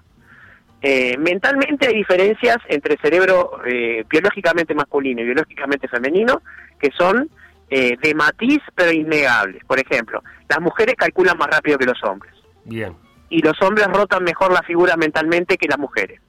eh, 0.80 1.16
mentalmente 1.18 1.88
hay 1.88 1.94
diferencias 1.94 2.58
entre 2.68 2.98
cerebro 2.98 3.58
eh, 3.66 4.04
biológicamente 4.08 4.76
masculino 4.76 5.22
y 5.22 5.24
biológicamente 5.24 5.88
femenino 5.88 6.40
que 6.78 6.90
son 6.96 7.28
eh, 7.74 7.96
de 8.02 8.14
matiz 8.14 8.60
pero 8.74 8.92
innegables. 8.92 9.64
Por 9.64 9.80
ejemplo, 9.80 10.22
las 10.46 10.60
mujeres 10.60 10.94
calculan 10.96 11.38
más 11.38 11.48
rápido 11.48 11.78
que 11.78 11.86
los 11.86 12.02
hombres 12.04 12.34
Bien. 12.64 12.94
y 13.30 13.40
los 13.40 13.60
hombres 13.62 13.86
rotan 13.86 14.22
mejor 14.24 14.52
la 14.52 14.62
figura 14.62 14.94
mentalmente 14.96 15.56
que 15.56 15.68
las 15.68 15.78
mujeres. 15.78 16.20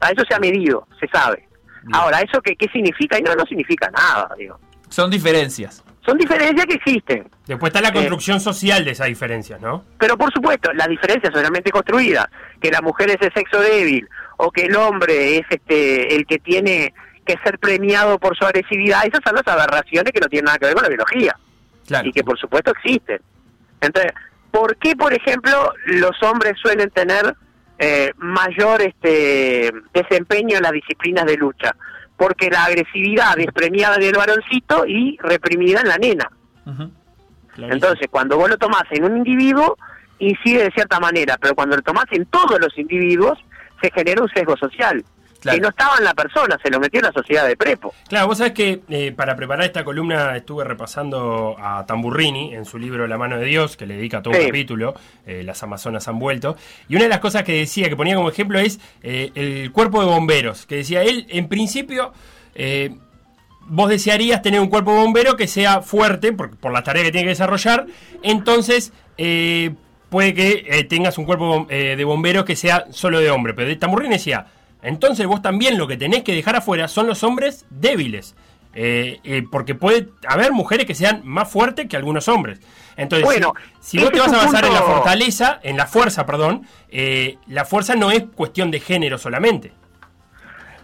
A 0.00 0.10
eso 0.10 0.22
se 0.28 0.34
ha 0.34 0.38
medido, 0.38 0.86
se 1.00 1.08
sabe. 1.08 1.48
Bien. 1.82 1.94
Ahora, 1.94 2.20
¿eso 2.20 2.42
qué, 2.42 2.56
qué 2.56 2.68
significa? 2.68 3.18
Y 3.18 3.22
no, 3.22 3.34
no 3.34 3.46
significa 3.46 3.90
nada, 3.90 4.34
digo. 4.36 4.58
Son 4.90 5.10
diferencias. 5.10 5.82
Son 6.04 6.18
diferencias 6.18 6.66
que 6.66 6.74
existen. 6.74 7.30
Después 7.46 7.70
está 7.70 7.80
la 7.80 7.92
construcción 7.92 8.40
social 8.40 8.84
de 8.84 8.90
esas 8.90 9.06
diferencias, 9.06 9.60
¿no? 9.60 9.84
Pero 9.98 10.18
por 10.18 10.32
supuesto, 10.32 10.72
las 10.74 10.88
diferencias 10.88 11.32
solamente 11.32 11.70
construidas, 11.70 12.26
que 12.60 12.70
la 12.70 12.82
mujer 12.82 13.10
es 13.10 13.18
de 13.20 13.30
sexo 13.34 13.60
débil 13.60 14.08
o 14.36 14.50
que 14.50 14.66
el 14.66 14.76
hombre 14.76 15.38
es 15.38 15.46
este 15.48 16.16
el 16.16 16.26
que 16.26 16.38
tiene 16.38 16.92
que 17.36 17.42
ser 17.44 17.58
premiado 17.58 18.18
por 18.18 18.36
su 18.36 18.44
agresividad, 18.44 19.04
esas 19.06 19.20
son 19.24 19.34
las 19.34 19.46
aberraciones 19.46 20.12
que 20.12 20.20
no 20.20 20.26
tienen 20.28 20.46
nada 20.46 20.58
que 20.58 20.66
ver 20.66 20.74
con 20.74 20.82
la 20.82 20.88
biología 20.88 21.36
Claro. 21.86 22.08
y 22.08 22.12
que 22.12 22.22
por 22.24 22.38
supuesto 22.38 22.70
existen. 22.72 23.20
Entonces, 23.80 24.12
¿por 24.50 24.76
qué, 24.76 24.94
por 24.96 25.12
ejemplo, 25.12 25.72
los 25.86 26.22
hombres 26.22 26.54
suelen 26.60 26.90
tener 26.90 27.34
eh, 27.78 28.12
mayor 28.18 28.82
este 28.82 29.72
desempeño 29.94 30.56
en 30.58 30.62
las 30.62 30.72
disciplinas 30.72 31.24
de 31.26 31.36
lucha? 31.36 31.74
Porque 32.16 32.50
la 32.50 32.64
agresividad 32.64 33.38
es 33.38 33.46
premiada 33.52 33.96
en 33.96 34.02
el 34.02 34.12
varoncito 34.16 34.84
y 34.86 35.16
reprimida 35.22 35.80
en 35.80 35.88
la 35.88 35.96
nena. 35.96 36.30
Entonces, 37.56 38.08
cuando 38.10 38.36
vos 38.36 38.48
lo 38.48 38.56
tomás 38.58 38.84
en 38.90 39.04
un 39.04 39.16
individuo, 39.18 39.76
incide 40.18 40.64
de 40.64 40.70
cierta 40.70 41.00
manera, 41.00 41.36
pero 41.40 41.54
cuando 41.54 41.76
lo 41.76 41.82
tomás 41.82 42.04
en 42.10 42.26
todos 42.26 42.58
los 42.60 42.76
individuos, 42.78 43.38
se 43.82 43.90
genera 43.90 44.22
un 44.22 44.28
sesgo 44.30 44.56
social. 44.56 45.02
Claro. 45.40 45.56
Que 45.56 45.62
no 45.62 45.68
estaba 45.68 45.96
en 45.98 46.04
la 46.04 46.14
persona, 46.14 46.58
se 46.62 46.70
lo 46.70 46.78
metió 46.78 47.00
en 47.00 47.06
la 47.06 47.12
sociedad 47.12 47.46
de 47.46 47.56
prepo. 47.56 47.94
Claro, 48.08 48.28
vos 48.28 48.38
sabés 48.38 48.52
que 48.52 48.82
eh, 48.88 49.12
para 49.12 49.36
preparar 49.36 49.64
esta 49.64 49.84
columna 49.84 50.36
estuve 50.36 50.64
repasando 50.64 51.56
a 51.58 51.84
Tamburrini 51.86 52.54
en 52.54 52.64
su 52.64 52.78
libro 52.78 53.06
La 53.06 53.18
mano 53.18 53.38
de 53.38 53.46
Dios, 53.46 53.76
que 53.76 53.86
le 53.86 53.96
dedica 53.96 54.22
todo 54.22 54.34
un 54.38 54.46
capítulo, 54.46 54.94
eh, 55.26 55.42
Las 55.42 55.62
Amazonas 55.62 56.06
han 56.08 56.18
vuelto. 56.18 56.56
Y 56.88 56.96
una 56.96 57.04
de 57.04 57.10
las 57.10 57.20
cosas 57.20 57.42
que 57.42 57.52
decía, 57.52 57.88
que 57.88 57.96
ponía 57.96 58.16
como 58.16 58.28
ejemplo, 58.28 58.58
es 58.58 58.80
eh, 59.02 59.30
el 59.34 59.72
cuerpo 59.72 60.00
de 60.00 60.06
bomberos. 60.06 60.66
Que 60.66 60.76
decía 60.76 61.02
él, 61.02 61.26
en 61.30 61.48
principio, 61.48 62.12
vos 63.70 63.88
desearías 63.88 64.42
tener 64.42 64.60
un 64.60 64.68
cuerpo 64.68 64.94
bombero 64.94 65.36
que 65.36 65.46
sea 65.46 65.80
fuerte, 65.80 66.32
por, 66.32 66.56
por 66.56 66.72
la 66.72 66.82
tarea 66.82 67.04
que 67.04 67.12
tiene 67.12 67.26
que 67.26 67.30
desarrollar. 67.30 67.86
Entonces, 68.22 68.92
eh, 69.16 69.74
puede 70.10 70.34
que 70.34 70.66
eh, 70.68 70.84
tengas 70.84 71.16
un 71.18 71.24
cuerpo 71.24 71.66
eh, 71.70 71.94
de 71.96 72.04
bomberos 72.04 72.44
que 72.44 72.56
sea 72.56 72.86
solo 72.90 73.20
de 73.20 73.30
hombre. 73.30 73.54
Pero 73.54 73.76
Tamburrini 73.78 74.14
decía, 74.14 74.46
entonces 74.82 75.26
vos 75.26 75.42
también 75.42 75.78
lo 75.78 75.86
que 75.86 75.96
tenés 75.96 76.22
que 76.22 76.34
dejar 76.34 76.56
afuera 76.56 76.88
son 76.88 77.06
los 77.06 77.22
hombres 77.22 77.66
débiles. 77.70 78.34
Eh, 78.72 79.18
eh, 79.24 79.42
porque 79.50 79.74
puede 79.74 80.10
haber 80.28 80.52
mujeres 80.52 80.86
que 80.86 80.94
sean 80.94 81.22
más 81.24 81.50
fuertes 81.50 81.88
que 81.88 81.96
algunos 81.96 82.28
hombres. 82.28 82.60
Entonces, 82.96 83.24
Bueno, 83.24 83.52
si, 83.80 83.98
si 83.98 84.04
vos 84.04 84.12
te 84.12 84.20
vas 84.20 84.32
a 84.32 84.44
basar 84.44 84.64
en 84.64 84.74
la 84.74 84.82
fortaleza, 84.82 85.58
en 85.62 85.76
la 85.76 85.86
fuerza, 85.86 86.24
perdón, 86.24 86.66
eh, 86.88 87.38
la 87.48 87.64
fuerza 87.64 87.96
no 87.96 88.12
es 88.12 88.24
cuestión 88.34 88.70
de 88.70 88.78
género 88.78 89.18
solamente. 89.18 89.72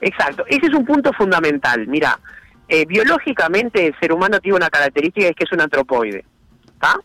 Exacto, 0.00 0.45
ese 0.49 0.67
es 0.67 0.75
un 0.75 0.85
punto 0.85 1.12
fundamental. 1.12 1.87
Mira, 1.87 2.19
eh, 2.69 2.85
biológicamente 2.87 3.87
el 3.87 3.99
ser 4.00 4.12
humano 4.12 4.41
tiene 4.41 4.57
una 4.57 4.69
característica 4.69 5.29
es 5.29 5.37
que 5.37 5.45
es 5.45 5.53
un 5.53 5.61
antropoide. 5.61 6.25
¿Está? 6.67 6.99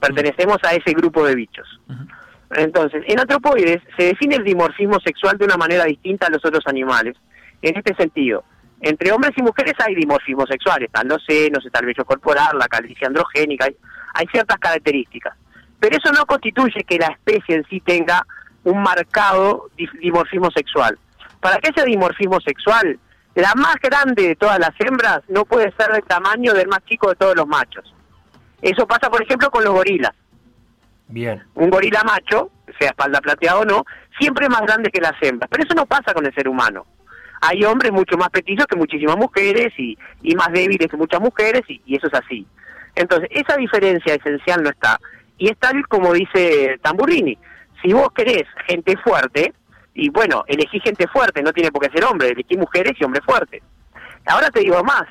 Pertenecemos 0.00 0.58
a 0.64 0.72
ese 0.74 0.92
grupo 0.92 1.24
de 1.24 1.34
bichos. 1.34 1.80
Entonces, 2.50 3.04
en 3.06 3.20
antropoides 3.20 3.80
se 3.96 4.04
define 4.06 4.36
el 4.36 4.44
dimorfismo 4.44 4.98
sexual 5.00 5.38
de 5.38 5.44
una 5.44 5.56
manera 5.56 5.84
distinta 5.84 6.26
a 6.26 6.30
los 6.30 6.44
otros 6.44 6.64
animales. 6.66 7.16
En 7.62 7.76
este 7.76 7.94
sentido, 7.94 8.44
entre 8.80 9.12
hombres 9.12 9.32
y 9.36 9.42
mujeres 9.42 9.74
hay 9.78 9.94
dimorfismo 9.94 10.46
sexual, 10.46 10.82
están 10.82 11.06
los 11.08 11.22
senos, 11.24 11.64
está 11.64 11.80
el 11.80 11.86
vello 11.86 12.04
corporal, 12.04 12.58
la 12.58 12.66
calvicie 12.66 13.06
androgénica, 13.06 13.66
hay, 13.66 13.76
hay 14.14 14.26
ciertas 14.32 14.58
características. 14.58 15.36
Pero 15.78 15.96
eso 15.96 16.12
no 16.12 16.26
constituye 16.26 16.82
que 16.84 16.98
la 16.98 17.06
especie 17.06 17.56
en 17.56 17.64
sí 17.68 17.80
tenga 17.80 18.26
un 18.64 18.82
marcado 18.82 19.70
di- 19.76 19.88
dimorfismo 20.00 20.50
sexual. 20.50 20.98
Para 21.40 21.58
que 21.58 21.68
haya 21.68 21.84
dimorfismo 21.84 22.40
sexual, 22.40 22.98
la 23.34 23.54
más 23.54 23.76
grande 23.80 24.28
de 24.28 24.36
todas 24.36 24.58
las 24.58 24.72
hembras 24.80 25.20
no 25.28 25.44
puede 25.44 25.72
ser 25.78 25.92
del 25.92 26.02
tamaño 26.02 26.52
del 26.52 26.68
más 26.68 26.84
chico 26.84 27.08
de 27.10 27.14
todos 27.14 27.36
los 27.36 27.46
machos. 27.46 27.94
Eso 28.60 28.86
pasa, 28.86 29.08
por 29.08 29.22
ejemplo, 29.22 29.50
con 29.50 29.62
los 29.64 29.72
gorilas. 29.72 30.12
Un 31.54 31.70
gorila 31.70 32.02
macho, 32.04 32.50
sea 32.78 32.90
espalda 32.90 33.20
plateada 33.20 33.58
o 33.58 33.64
no, 33.64 33.84
siempre 34.18 34.46
es 34.46 34.50
más 34.50 34.62
grande 34.62 34.90
que 34.90 35.00
las 35.00 35.14
hembras. 35.20 35.48
Pero 35.50 35.64
eso 35.64 35.74
no 35.74 35.86
pasa 35.86 36.14
con 36.14 36.24
el 36.24 36.34
ser 36.34 36.48
humano. 36.48 36.86
Hay 37.42 37.64
hombres 37.64 37.92
mucho 37.92 38.16
más 38.16 38.28
petizos 38.30 38.66
que 38.66 38.76
muchísimas 38.76 39.16
mujeres 39.16 39.72
y, 39.78 39.96
y 40.22 40.34
más 40.34 40.52
débiles 40.52 40.88
que 40.88 40.96
muchas 40.96 41.20
mujeres 41.20 41.62
y, 41.68 41.80
y 41.86 41.96
eso 41.96 42.06
es 42.06 42.14
así. 42.14 42.46
Entonces, 42.94 43.28
esa 43.32 43.56
diferencia 43.56 44.14
esencial 44.14 44.62
no 44.62 44.70
está. 44.70 44.98
Y 45.38 45.48
es 45.48 45.56
tal 45.58 45.86
como 45.88 46.12
dice 46.12 46.78
Tamburrini. 46.82 47.38
Si 47.82 47.92
vos 47.92 48.08
querés 48.14 48.44
gente 48.66 48.96
fuerte, 48.98 49.54
y 49.94 50.10
bueno, 50.10 50.44
elegí 50.46 50.80
gente 50.80 51.06
fuerte, 51.08 51.42
no 51.42 51.52
tiene 51.52 51.72
por 51.72 51.82
qué 51.82 51.90
ser 51.90 52.04
hombre, 52.04 52.28
elegí 52.28 52.56
mujeres 52.56 52.92
y 52.98 53.04
hombres 53.04 53.24
fuertes. 53.24 53.62
Ahora 54.26 54.50
te 54.50 54.60
digo 54.60 54.82
más, 54.84 55.04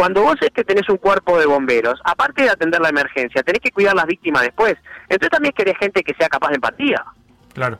cuando 0.00 0.22
vos 0.22 0.36
es 0.40 0.48
que 0.48 0.64
tenés 0.64 0.88
un 0.88 0.96
cuerpo 0.96 1.38
de 1.38 1.44
bomberos, 1.44 2.00
aparte 2.04 2.44
de 2.44 2.48
atender 2.48 2.80
la 2.80 2.88
emergencia, 2.88 3.42
tenés 3.42 3.60
que 3.60 3.70
cuidar 3.70 3.94
las 3.94 4.06
víctimas 4.06 4.44
después. 4.44 4.74
Entonces 5.02 5.28
también 5.28 5.52
querés 5.54 5.76
gente 5.76 6.02
que 6.02 6.14
sea 6.14 6.26
capaz 6.26 6.48
de 6.48 6.54
empatía. 6.54 7.04
Claro. 7.52 7.78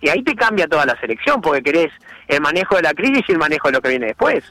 Y 0.00 0.08
ahí 0.08 0.22
te 0.22 0.34
cambia 0.34 0.66
toda 0.66 0.86
la 0.86 0.98
selección, 0.98 1.42
porque 1.42 1.60
querés 1.62 1.92
el 2.26 2.40
manejo 2.40 2.76
de 2.76 2.82
la 2.82 2.94
crisis 2.94 3.22
y 3.28 3.32
el 3.32 3.38
manejo 3.38 3.68
de 3.68 3.72
lo 3.72 3.82
que 3.82 3.90
viene 3.90 4.06
después. 4.06 4.42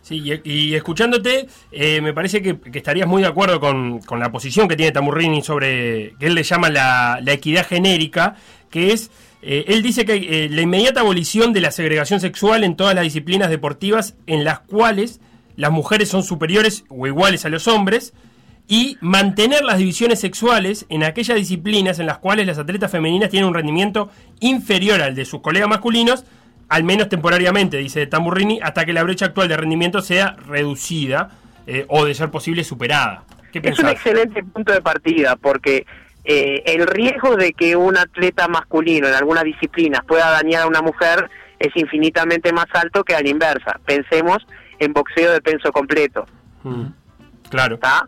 Sí, 0.00 0.22
y, 0.24 0.50
y 0.50 0.74
escuchándote, 0.74 1.48
eh, 1.70 2.00
me 2.00 2.14
parece 2.14 2.40
que, 2.40 2.58
que 2.58 2.78
estarías 2.78 3.06
muy 3.06 3.20
de 3.20 3.28
acuerdo 3.28 3.60
con, 3.60 4.00
con 4.00 4.18
la 4.18 4.32
posición 4.32 4.68
que 4.68 4.76
tiene 4.76 4.90
Tamurrini 4.90 5.42
sobre, 5.42 6.14
que 6.18 6.28
él 6.28 6.34
le 6.34 6.44
llama 6.44 6.70
la, 6.70 7.18
la 7.22 7.32
equidad 7.34 7.66
genérica, 7.66 8.36
que 8.70 8.94
es, 8.94 9.10
eh, 9.42 9.66
él 9.68 9.82
dice 9.82 10.06
que 10.06 10.14
eh, 10.14 10.48
la 10.48 10.62
inmediata 10.62 11.00
abolición 11.00 11.52
de 11.52 11.60
la 11.60 11.72
segregación 11.72 12.20
sexual 12.20 12.64
en 12.64 12.74
todas 12.74 12.94
las 12.94 13.04
disciplinas 13.04 13.50
deportivas 13.50 14.16
en 14.26 14.44
las 14.44 14.60
cuales 14.60 15.20
las 15.58 15.72
mujeres 15.72 16.08
son 16.08 16.22
superiores 16.22 16.84
o 16.88 17.08
iguales 17.08 17.44
a 17.44 17.48
los 17.48 17.66
hombres, 17.66 18.14
y 18.68 18.96
mantener 19.00 19.64
las 19.64 19.78
divisiones 19.78 20.20
sexuales 20.20 20.86
en 20.88 21.02
aquellas 21.02 21.36
disciplinas 21.36 21.98
en 21.98 22.06
las 22.06 22.18
cuales 22.18 22.46
las 22.46 22.58
atletas 22.58 22.92
femeninas 22.92 23.28
tienen 23.28 23.48
un 23.48 23.54
rendimiento 23.54 24.08
inferior 24.38 25.02
al 25.02 25.16
de 25.16 25.24
sus 25.24 25.40
colegas 25.40 25.68
masculinos, 25.68 26.24
al 26.68 26.84
menos 26.84 27.08
temporariamente, 27.08 27.78
dice 27.78 28.06
Tamburrini, 28.06 28.60
hasta 28.62 28.84
que 28.84 28.92
la 28.92 29.02
brecha 29.02 29.26
actual 29.26 29.48
de 29.48 29.56
rendimiento 29.56 30.00
sea 30.00 30.36
reducida 30.46 31.30
eh, 31.66 31.86
o, 31.88 32.04
de 32.04 32.14
ser 32.14 32.30
posible, 32.30 32.62
superada. 32.62 33.24
¿Qué 33.50 33.60
Es 33.64 33.80
un 33.80 33.88
excelente 33.88 34.44
punto 34.44 34.72
de 34.72 34.80
partida, 34.80 35.34
porque 35.34 35.86
eh, 36.24 36.62
el 36.66 36.86
riesgo 36.86 37.34
de 37.34 37.52
que 37.52 37.74
un 37.74 37.96
atleta 37.96 38.46
masculino 38.46 39.08
en 39.08 39.14
algunas 39.14 39.42
disciplinas 39.42 40.04
pueda 40.06 40.30
dañar 40.30 40.62
a 40.62 40.66
una 40.68 40.82
mujer 40.82 41.28
es 41.58 41.74
infinitamente 41.74 42.52
más 42.52 42.66
alto 42.74 43.02
que 43.02 43.16
a 43.16 43.22
la 43.22 43.28
inversa. 43.28 43.80
Pensemos 43.84 44.46
en 44.78 44.92
boxeo 44.92 45.32
de 45.32 45.40
penso 45.40 45.72
completo. 45.72 46.26
Mm, 46.62 46.86
Claro. 47.50 47.76
¿está? 47.76 48.06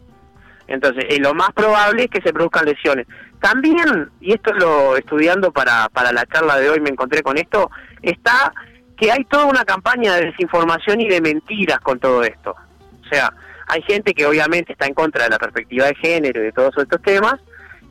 Entonces, 0.67 1.05
eh, 1.09 1.19
lo 1.19 1.35
más 1.35 1.51
probable 1.53 2.05
es 2.05 2.11
que 2.11 2.21
se 2.21 2.33
produzcan 2.33 2.65
lesiones. 2.65 3.07
También, 3.41 4.11
y 4.21 4.33
esto 4.33 4.53
lo 4.53 4.97
estudiando 4.97 5.51
para, 5.51 5.89
para 5.89 6.13
la 6.13 6.27
charla 6.27 6.59
de 6.59 6.71
hoy, 6.71 6.81
me 6.81 6.91
encontré 6.91 7.23
con 7.23 7.39
esto, 7.39 7.71
está 8.03 8.53
que 8.97 9.11
hay 9.11 9.25
toda 9.25 9.47
una 9.47 9.65
campaña 9.65 10.15
de 10.15 10.27
desinformación 10.27 11.01
y 11.01 11.09
de 11.09 11.23
mentiras 11.23 11.81
con 11.81 11.99
todo 11.99 12.23
esto. 12.23 12.55
O 13.03 13.09
sea, 13.09 13.33
hay 13.67 13.81
gente 13.83 14.13
que 14.13 14.27
obviamente 14.27 14.73
está 14.73 14.87
en 14.87 14.95
contra 14.95 15.25
de 15.25 15.31
la 15.31 15.39
perspectiva 15.39 15.87
de 15.87 15.95
género 15.95 16.41
y 16.41 16.45
de 16.45 16.53
todos 16.53 16.77
estos 16.77 17.01
temas, 17.01 17.37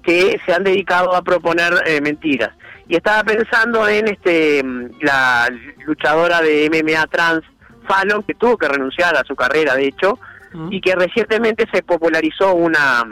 que 0.03 0.39
se 0.45 0.53
han 0.53 0.63
dedicado 0.63 1.15
a 1.15 1.23
proponer 1.23 1.73
eh, 1.85 1.99
mentiras. 1.99 2.51
Y 2.87 2.95
estaba 2.95 3.23
pensando 3.23 3.87
en 3.87 4.07
este 4.07 4.63
mm, 4.63 5.01
la 5.01 5.49
luchadora 5.85 6.41
de 6.41 6.69
MMA 6.69 7.07
trans, 7.07 7.43
Fallon, 7.89 8.23
que 8.23 8.35
tuvo 8.35 8.57
que 8.57 8.67
renunciar 8.67 9.15
a 9.17 9.23
su 9.23 9.35
carrera, 9.35 9.75
de 9.75 9.87
hecho, 9.87 10.19
Mm. 10.53 10.73
y 10.73 10.81
que 10.81 10.95
recientemente 10.95 11.65
se 11.71 11.81
popularizó 11.83 12.53
una 12.55 13.03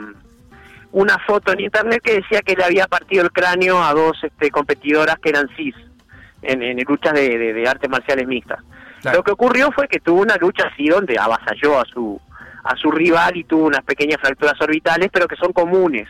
una 0.90 1.18
foto 1.26 1.52
en 1.52 1.60
internet 1.60 2.00
que 2.02 2.14
decía 2.14 2.40
que 2.40 2.56
le 2.56 2.64
había 2.64 2.86
partido 2.86 3.22
el 3.22 3.30
cráneo 3.30 3.82
a 3.84 3.92
dos 3.92 4.16
este, 4.24 4.50
competidoras 4.50 5.16
que 5.22 5.28
eran 5.28 5.46
cis 5.54 5.74
en, 6.42 6.62
en 6.62 6.78
luchas 6.88 7.12
de, 7.12 7.36
de- 7.38 7.52
de 7.52 7.68
artes 7.68 7.90
marciales 7.90 8.26
mixtas. 8.26 8.58
Claro. 9.02 9.18
Lo 9.18 9.22
que 9.22 9.32
ocurrió 9.32 9.70
fue 9.72 9.86
que 9.86 10.00
tuvo 10.00 10.22
una 10.22 10.36
lucha 10.36 10.64
así 10.72 10.88
donde 10.88 11.18
avasalló 11.18 11.78
a 11.78 11.84
su 11.84 12.18
a 12.64 12.74
su 12.76 12.90
rival 12.90 13.36
y 13.36 13.44
tuvo 13.44 13.66
unas 13.66 13.84
pequeñas 13.84 14.18
fracturas 14.20 14.60
orbitales, 14.60 15.08
pero 15.12 15.28
que 15.28 15.36
son 15.36 15.52
comunes 15.52 16.08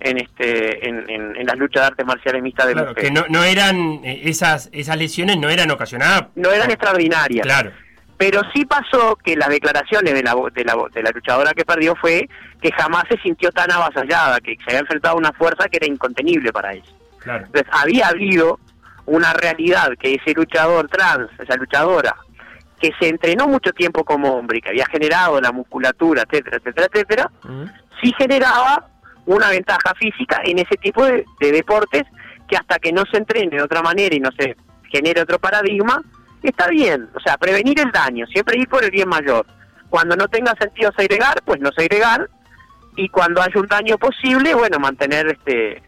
en 0.00 0.18
este 0.18 0.88
en, 0.88 1.04
en- 1.10 1.36
en 1.36 1.46
las 1.46 1.56
luchas 1.58 1.82
de 1.82 1.86
artes 1.88 2.06
marciales 2.06 2.42
mixtas 2.42 2.66
de 2.68 2.72
Claro, 2.74 2.88
mujeres. 2.90 3.08
que 3.10 3.14
no, 3.14 3.24
no 3.28 3.42
eran, 3.44 3.76
eh, 4.04 4.22
esas, 4.24 4.68
esas 4.72 4.96
lesiones 4.96 5.36
no 5.36 5.48
eran 5.50 5.70
ocasionadas. 5.70 6.28
no 6.36 6.50
eran 6.52 6.70
extraordinarias. 6.70 7.42
Claro. 7.44 7.72
Pero 8.18 8.40
sí 8.54 8.64
pasó 8.64 9.16
que 9.16 9.36
las 9.36 9.48
declaraciones 9.48 10.14
de 10.14 10.22
la, 10.22 10.34
de, 10.54 10.64
la, 10.64 10.76
de 10.92 11.02
la 11.02 11.10
luchadora 11.10 11.52
que 11.52 11.64
perdió 11.64 11.94
fue 11.96 12.28
que 12.62 12.72
jamás 12.72 13.04
se 13.10 13.18
sintió 13.18 13.50
tan 13.50 13.70
avasallada, 13.70 14.40
que 14.40 14.56
se 14.56 14.70
había 14.70 14.80
enfrentado 14.80 15.16
a 15.16 15.18
una 15.18 15.32
fuerza 15.32 15.68
que 15.68 15.76
era 15.76 15.86
incontenible 15.86 16.52
para 16.52 16.72
ella. 16.72 16.90
Claro. 17.18 17.44
Entonces 17.46 17.70
había 17.72 18.08
habido 18.08 18.58
una 19.04 19.32
realidad 19.34 19.90
que 20.00 20.14
ese 20.14 20.32
luchador 20.32 20.88
trans, 20.88 21.28
esa 21.38 21.56
luchadora, 21.56 22.16
que 22.80 22.92
se 22.98 23.08
entrenó 23.08 23.48
mucho 23.48 23.72
tiempo 23.72 24.04
como 24.04 24.34
hombre 24.34 24.58
y 24.58 24.60
que 24.60 24.70
había 24.70 24.86
generado 24.86 25.40
la 25.40 25.52
musculatura, 25.52 26.22
etcétera, 26.22 26.58
etcétera, 26.58 26.88
etcétera, 26.92 27.30
sí 28.02 28.12
generaba 28.18 28.88
una 29.24 29.50
ventaja 29.50 29.94
física 29.98 30.40
en 30.44 30.58
ese 30.58 30.76
tipo 30.76 31.04
de, 31.04 31.24
de 31.40 31.52
deportes 31.52 32.02
que 32.48 32.56
hasta 32.56 32.78
que 32.78 32.92
no 32.92 33.04
se 33.10 33.16
entrene 33.16 33.56
de 33.56 33.62
otra 33.62 33.82
manera 33.82 34.14
y 34.14 34.20
no 34.20 34.30
se 34.38 34.56
genere 34.90 35.22
otro 35.22 35.38
paradigma, 35.38 36.02
está 36.50 36.68
bien. 36.68 37.08
O 37.14 37.20
sea, 37.20 37.36
prevenir 37.36 37.80
el 37.80 37.90
daño, 37.90 38.26
siempre 38.26 38.58
ir 38.58 38.68
por 38.68 38.84
el 38.84 38.90
bien 38.90 39.08
mayor. 39.08 39.46
Cuando 39.88 40.16
no 40.16 40.28
tenga 40.28 40.54
sentido 40.58 40.90
segregar, 40.96 41.42
pues 41.44 41.60
no 41.60 41.70
segregar. 41.72 42.28
Y 42.96 43.08
cuando 43.08 43.42
haya 43.42 43.60
un 43.60 43.66
daño 43.66 43.98
posible, 43.98 44.54
bueno, 44.54 44.78
mantener 44.78 45.26
este 45.28 45.82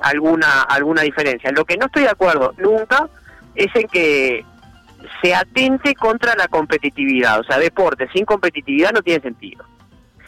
alguna 0.00 0.62
alguna 0.62 1.02
diferencia. 1.02 1.50
Lo 1.52 1.64
que 1.64 1.76
no 1.76 1.86
estoy 1.86 2.04
de 2.04 2.10
acuerdo 2.10 2.54
nunca 2.58 3.08
es 3.54 3.74
en 3.74 3.88
que 3.88 4.44
se 5.22 5.34
atente 5.34 5.94
contra 5.94 6.34
la 6.36 6.48
competitividad. 6.48 7.40
O 7.40 7.44
sea, 7.44 7.58
deporte 7.58 8.08
sin 8.12 8.24
competitividad 8.24 8.92
no 8.92 9.02
tiene 9.02 9.22
sentido. 9.22 9.64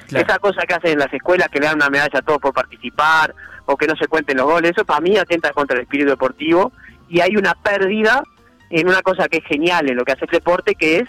Claro. 0.09 0.25
Esa 0.25 0.38
cosa 0.38 0.62
que 0.62 0.75
hacen 0.75 0.92
en 0.92 0.99
las 1.00 1.12
escuelas 1.12 1.49
que 1.49 1.59
le 1.59 1.66
dan 1.66 1.76
una 1.76 1.90
medalla 1.90 2.18
a 2.18 2.23
todos 2.23 2.38
por 2.38 2.52
participar 2.52 3.35
o 3.64 3.76
que 3.76 3.87
no 3.87 3.97
se 3.97 4.06
cuenten 4.06 4.37
los 4.37 4.47
goles, 4.47 4.73
eso 4.73 4.85
para 4.85 5.00
mí 5.00 5.16
atenta 5.16 5.50
contra 5.52 5.76
el 5.76 5.83
espíritu 5.83 6.11
deportivo 6.11 6.73
y 7.09 7.21
hay 7.21 7.37
una 7.37 7.54
pérdida 7.54 8.23
en 8.70 8.88
una 8.88 9.02
cosa 9.02 9.28
que 9.28 9.38
es 9.38 9.44
genial 9.44 9.88
en 9.88 9.96
lo 9.96 10.04
que 10.04 10.12
hace 10.12 10.25
el 10.25 10.30
deporte, 10.30 10.75
que 10.75 10.99
es 10.99 11.08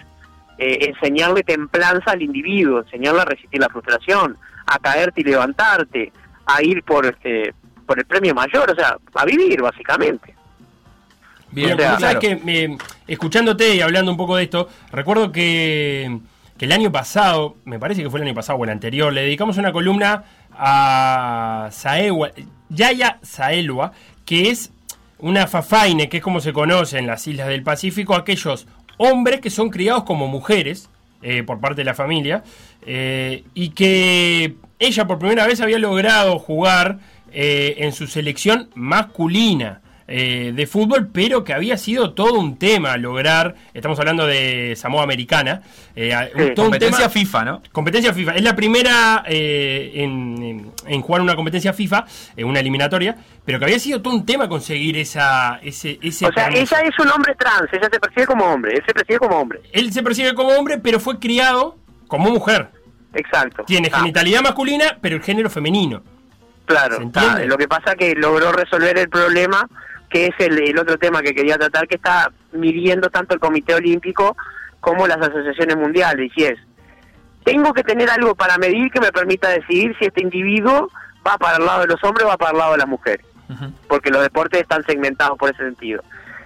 eh, 0.57 0.89
enseñarle 0.89 1.43
templanza 1.43 2.11
al 2.11 2.21
individuo, 2.21 2.79
enseñarle 2.79 3.21
a 3.21 3.25
resistir 3.25 3.59
la 3.59 3.69
frustración, 3.69 4.37
a 4.65 4.79
caerte 4.79 5.21
y 5.21 5.23
levantarte, 5.23 6.11
a 6.45 6.63
ir 6.63 6.83
por 6.83 7.05
este 7.05 7.53
por 7.85 7.97
el 7.97 8.05
premio 8.05 8.35
mayor, 8.35 8.69
o 8.69 8.75
sea, 8.75 8.97
a 9.15 9.25
vivir 9.25 9.61
básicamente. 9.61 10.35
Bien, 11.51 11.73
O 11.73 11.77
sea, 11.77 11.99
¿sabes 11.99 12.17
claro. 12.17 12.19
que 12.19 12.63
eh, 12.65 12.77
escuchándote 13.07 13.75
y 13.75 13.81
hablando 13.81 14.11
un 14.11 14.17
poco 14.17 14.35
de 14.35 14.43
esto, 14.43 14.67
recuerdo 14.91 15.31
que, 15.31 16.19
que 16.57 16.65
el 16.65 16.71
año 16.73 16.91
pasado, 16.91 17.55
me 17.63 17.79
parece 17.79 18.03
que 18.03 18.09
fue 18.09 18.19
el 18.19 18.27
año 18.27 18.35
pasado 18.35 18.59
o 18.59 18.63
el 18.65 18.69
anterior, 18.69 19.13
le 19.13 19.21
dedicamos 19.21 19.57
una 19.57 19.71
columna 19.71 20.25
a 20.51 21.69
Saewa, 21.71 22.31
Yaya 22.69 23.19
Saelwa, 23.21 23.93
que 24.25 24.49
es 24.49 24.71
una 25.19 25.47
fafaine, 25.47 26.09
que 26.09 26.17
es 26.17 26.23
como 26.23 26.39
se 26.39 26.53
conoce 26.53 26.99
en 26.99 27.07
las 27.07 27.27
islas 27.27 27.47
del 27.47 27.63
Pacífico, 27.63 28.15
aquellos 28.15 28.67
hombres 28.97 29.41
que 29.41 29.49
son 29.49 29.69
criados 29.69 30.03
como 30.03 30.27
mujeres 30.27 30.89
eh, 31.21 31.43
por 31.43 31.59
parte 31.59 31.81
de 31.81 31.85
la 31.85 31.93
familia, 31.93 32.43
eh, 32.85 33.43
y 33.53 33.69
que 33.69 34.55
ella 34.79 35.07
por 35.07 35.19
primera 35.19 35.47
vez 35.47 35.61
había 35.61 35.79
logrado 35.79 36.37
jugar 36.39 36.99
eh, 37.31 37.75
en 37.79 37.91
su 37.91 38.07
selección 38.07 38.69
masculina 38.75 39.81
eh, 40.07 40.53
de 40.55 40.67
fútbol, 40.67 41.09
pero 41.11 41.43
que 41.43 41.53
había 41.53 41.77
sido 41.77 42.13
todo 42.13 42.39
un 42.39 42.57
tema 42.57 42.95
lograr, 42.97 43.55
estamos 43.73 43.99
hablando 43.99 44.25
de 44.25 44.73
Samoa 44.77 45.03
Americana, 45.03 45.61
eh, 45.95 46.13
un- 46.33 46.53
todo 46.55 46.65
un 46.67 46.71
Competencia 46.71 46.97
tema- 46.99 47.09
FIFA, 47.09 47.45
¿no? 47.45 47.61
Competencia 47.73 48.13
FIFA. 48.13 48.35
Es 48.35 48.41
la 48.43 48.55
primera 48.55 49.23
eh, 49.27 49.91
en, 49.95 50.41
en- 50.43 50.71
en 50.87 51.01
jugar 51.01 51.21
una 51.21 51.35
competencia 51.35 51.73
FIFA, 51.73 52.05
eh, 52.37 52.43
una 52.43 52.59
eliminatoria, 52.61 53.17
pero 53.45 53.59
que 53.59 53.65
había 53.65 53.79
sido 53.79 54.01
todo 54.01 54.13
un 54.13 54.25
tema 54.25 54.47
conseguir 54.47 54.97
esa, 54.97 55.59
ese, 55.61 55.99
ese 56.01 56.25
O 56.25 56.31
sea, 56.31 56.45
permiso. 56.45 56.75
ella 56.77 56.87
es 56.87 56.99
un 57.05 57.11
hombre 57.11 57.35
trans, 57.35 57.67
ella 57.73 57.89
se 57.91 57.99
percibe 57.99 58.25
como 58.27 58.45
hombre, 58.45 58.75
él 58.75 58.83
se 58.87 58.93
percibe 58.93 59.19
como 59.19 59.35
hombre. 59.37 59.59
Él 59.73 59.91
se 59.91 60.03
percibe 60.03 60.33
como 60.33 60.49
hombre, 60.49 60.77
pero 60.77 60.99
fue 60.99 61.19
criado 61.19 61.75
como 62.07 62.29
mujer. 62.31 62.69
Exacto. 63.13 63.63
Tiene 63.65 63.89
Ah, 63.91 63.99
genitalidad 63.99 64.41
masculina, 64.41 64.97
pero 65.01 65.15
el 65.17 65.23
género 65.23 65.49
femenino. 65.49 66.01
Claro, 66.65 66.99
ah, 67.15 67.39
lo 67.45 67.57
que 67.57 67.67
pasa 67.67 67.95
que 67.95 68.13
logró 68.13 68.51
resolver 68.51 68.97
el 68.99 69.07
problema, 69.09 69.67
que 70.09 70.27
es 70.27 70.35
el, 70.39 70.57
el 70.59 70.79
otro 70.79 70.97
tema 70.97 71.21
que 71.21 71.33
quería 71.33 71.57
tratar, 71.57 71.87
que 71.87 71.95
está 71.95 72.31
midiendo 72.51 73.09
tanto 73.09 73.33
el 73.33 73.39
Comité 73.39 73.75
Olímpico 73.75 74.35
como 74.79 75.07
las 75.07 75.17
asociaciones 75.17 75.75
mundiales, 75.75 76.31
y 76.35 76.43
es, 76.43 76.57
tengo 77.43 77.73
que 77.73 77.83
tener 77.83 78.09
algo 78.09 78.35
para 78.35 78.57
medir 78.57 78.91
que 78.91 78.99
me 78.99 79.11
permita 79.11 79.49
decidir 79.49 79.95
si 79.97 80.05
este 80.05 80.21
individuo 80.21 80.89
va 81.25 81.37
para 81.37 81.57
el 81.57 81.65
lado 81.65 81.81
de 81.81 81.87
los 81.87 82.03
hombres 82.03 82.25
o 82.25 82.29
va 82.29 82.37
para 82.37 82.51
el 82.51 82.57
lado 82.57 82.71
de 82.73 82.77
las 82.79 82.87
mujeres, 82.87 83.25
porque 83.87 84.09
los 84.09 84.21
deportes 84.21 84.61
están 84.61 84.83
segmentados 84.83 85.37
por 85.37 85.49
ese 85.49 85.63
sentido. 85.63 86.03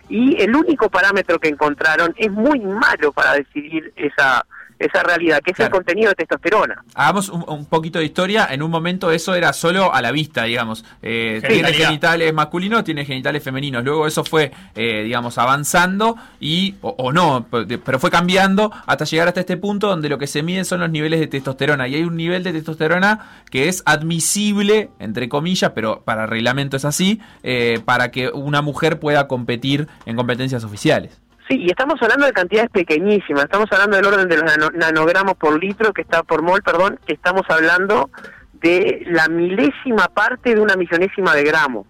Y 0.09 0.41
el 0.41 0.55
único 0.55 0.89
parámetro 0.89 1.39
que 1.39 1.47
encontraron 1.47 2.13
es 2.17 2.31
muy 2.31 2.59
malo 2.59 3.11
para 3.13 3.33
decidir 3.33 3.93
esa, 3.95 4.45
esa 4.81 5.03
realidad, 5.03 5.41
que 5.43 5.51
es 5.51 5.59
el 5.59 5.69
contenido 5.69 6.09
de 6.09 6.15
testosterona. 6.15 6.83
Hagamos 6.95 7.29
un, 7.29 7.43
un 7.47 7.65
poquito 7.65 7.99
de 7.99 8.05
historia. 8.05 8.47
En 8.51 8.61
un 8.63 8.71
momento 8.71 9.11
eso 9.11 9.35
era 9.35 9.53
solo 9.53 9.93
a 9.93 10.01
la 10.01 10.11
vista, 10.11 10.43
digamos. 10.43 10.83
Eh, 11.01 11.41
tiene 11.47 11.73
genitales 11.73 12.33
masculinos, 12.33 12.83
tiene 12.83 13.05
genitales 13.05 13.43
femeninos. 13.43 13.83
Luego 13.83 14.07
eso 14.07 14.23
fue, 14.23 14.51
eh, 14.75 15.03
digamos, 15.03 15.37
avanzando 15.37 16.15
y, 16.39 16.75
o, 16.81 16.89
o 16.97 17.11
no, 17.11 17.45
p- 17.49 17.77
pero 17.77 17.99
fue 17.99 18.09
cambiando 18.11 18.71
hasta 18.85 19.05
llegar 19.05 19.27
hasta 19.27 19.39
este 19.39 19.57
punto 19.57 19.87
donde 19.87 20.09
lo 20.09 20.17
que 20.17 20.27
se 20.27 20.43
mide 20.43 20.63
son 20.65 20.79
los 20.79 20.89
niveles 20.89 21.19
de 21.19 21.27
testosterona. 21.27 21.87
Y 21.87 21.95
hay 21.95 22.03
un 22.03 22.15
nivel 22.17 22.43
de 22.43 22.51
testosterona 22.53 23.43
que 23.49 23.67
es 23.69 23.83
admisible, 23.85 24.89
entre 24.99 25.29
comillas, 25.29 25.71
pero 25.75 26.01
para 26.03 26.25
reglamento 26.25 26.77
es 26.77 26.85
así, 26.85 27.21
eh, 27.43 27.79
para 27.85 28.11
que 28.11 28.29
una 28.29 28.61
mujer 28.61 28.99
pueda 28.99 29.27
competir 29.27 29.87
en 30.05 30.15
competencias 30.15 30.63
oficiales. 30.63 31.19
Sí, 31.51 31.57
y 31.63 31.69
estamos 31.69 32.01
hablando 32.01 32.25
de 32.25 32.31
cantidades 32.31 32.69
pequeñísimas, 32.69 33.43
estamos 33.43 33.69
hablando 33.73 33.97
del 33.97 34.05
orden 34.05 34.29
de 34.29 34.37
los 34.37 34.45
nano- 34.45 34.71
nanogramos 34.73 35.35
por 35.35 35.61
litro, 35.61 35.91
que 35.91 36.01
está 36.01 36.23
por 36.23 36.41
mol, 36.41 36.61
perdón, 36.63 36.97
que 37.05 37.11
estamos 37.13 37.41
hablando 37.49 38.09
de 38.53 39.03
la 39.07 39.27
milésima 39.27 40.07
parte 40.07 40.55
de 40.55 40.61
una 40.61 40.75
millonésima 40.77 41.35
de 41.35 41.43
gramo. 41.43 41.85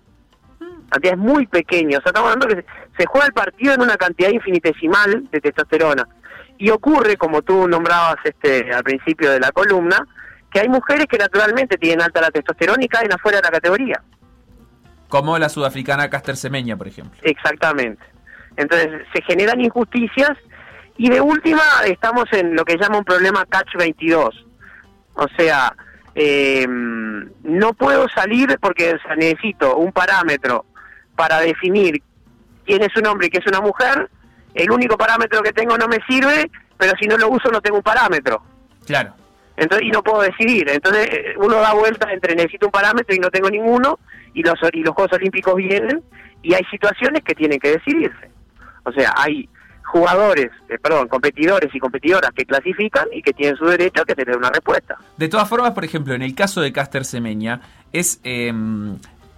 Cantidades 0.90 1.20
muy 1.20 1.46
pequeñas, 1.46 2.00
o 2.00 2.02
sea, 2.02 2.10
estamos 2.10 2.32
hablando 2.32 2.48
que 2.48 2.56
se, 2.64 2.66
se 2.98 3.06
juega 3.06 3.28
el 3.28 3.34
partido 3.34 3.76
en 3.76 3.82
una 3.82 3.98
cantidad 3.98 4.30
infinitesimal 4.32 5.30
de 5.32 5.40
testosterona. 5.42 6.08
Y 6.58 6.72
ocurre, 6.72 7.16
como 7.18 7.44
tú 7.44 7.68
nombrabas 7.68 8.16
este 8.24 8.74
al 8.74 8.84
principio 8.84 9.30
de 9.30 9.40
la 9.40 9.52
columna, 9.52 10.08
que 10.52 10.60
hay 10.60 10.70
mujeres 10.70 11.06
que 11.06 11.20
naturalmente 11.20 11.78
tienen 11.78 12.02
alta 12.02 12.20
la 12.20 12.32
testosterona 12.32 12.84
y 12.84 12.88
caen 12.88 13.14
afuera 13.14 13.38
de 13.38 13.44
la 13.44 13.52
categoría. 13.52 14.02
Como 15.08 15.38
la 15.38 15.50
sudafricana 15.50 16.10
Caster 16.10 16.36
Semeña, 16.36 16.76
por 16.78 16.88
ejemplo. 16.88 17.20
Exactamente. 17.22 18.04
Entonces 18.58 19.04
se 19.14 19.22
generan 19.24 19.62
injusticias 19.62 20.32
y 20.98 21.10
de 21.10 21.22
última 21.22 21.62
estamos 21.86 22.26
en 22.32 22.56
lo 22.56 22.66
que 22.66 22.78
llama 22.78 23.00
un 23.00 23.06
problema 23.06 23.46
catch 23.46 23.76
22. 23.78 24.46
O 25.16 25.28
sea, 25.38 25.76
eh, 26.16 26.66
no 26.68 27.74
puedo 27.74 28.08
salir 28.10 28.58
porque 28.62 28.94
o 28.94 29.00
sea, 29.02 29.16
necesito 29.16 29.78
un 29.78 29.92
parámetro 29.92 30.66
para 31.16 31.40
definir 31.40 32.02
quién 32.66 32.84
es 32.84 32.96
un 32.96 33.08
hombre 33.08 33.28
y 33.28 33.30
quién 33.30 33.44
es 33.44 33.48
una 33.48 33.62
mujer. 33.62 34.10
El 34.54 34.72
único 34.72 34.98
parámetro 34.98 35.42
que 35.42 35.54
tengo 35.54 35.78
no 35.78 35.88
me 35.88 36.00
sirve, 36.08 36.52
pero 36.78 36.94
si 37.00 37.08
no 37.08 37.18
lo 37.18 37.30
uso 37.30 37.50
no 37.50 37.62
tengo 37.62 37.78
un 37.78 37.84
parámetro. 37.84 38.44
Claro. 38.86 39.14
Entonces, 39.56 39.88
y 39.88 39.92
no 39.92 40.02
puedo 40.02 40.22
decidir. 40.22 40.70
Entonces, 40.70 41.08
uno 41.38 41.58
da 41.58 41.74
vueltas 41.74 42.12
entre 42.12 42.36
necesito 42.36 42.66
un 42.66 42.72
parámetro 42.72 43.16
y 43.16 43.20
no 43.20 43.30
tengo 43.30 43.50
ninguno, 43.50 44.00
y 44.34 44.42
los, 44.42 44.56
y 44.74 44.82
los 44.84 44.96
Juegos 44.96 45.14
Olímpicos 45.14 45.56
vienen, 45.56 46.02
y 46.42 46.54
hay 46.56 46.64
situaciones 46.72 47.24
que 47.24 47.36
tienen 47.36 47.60
que 47.60 47.74
decidirse. 47.74 48.31
O 48.84 48.92
sea, 48.92 49.14
hay 49.18 49.48
jugadores, 49.84 50.50
eh, 50.70 50.78
perdón, 50.82 51.08
competidores 51.08 51.74
y 51.74 51.80
competidoras 51.80 52.32
que 52.32 52.46
clasifican 52.46 53.08
y 53.12 53.22
que 53.22 53.34
tienen 53.34 53.58
su 53.58 53.66
derecho 53.66 54.02
a 54.02 54.06
que 54.06 54.16
tener 54.16 54.38
una 54.38 54.50
respuesta. 54.50 54.98
De 55.18 55.28
todas 55.28 55.48
formas, 55.50 55.72
por 55.72 55.84
ejemplo, 55.84 56.14
en 56.14 56.22
el 56.22 56.34
caso 56.34 56.62
de 56.62 56.72
Caster 56.72 57.04
Semeña, 57.04 57.62
es 57.92 58.22
eh, 58.24 58.54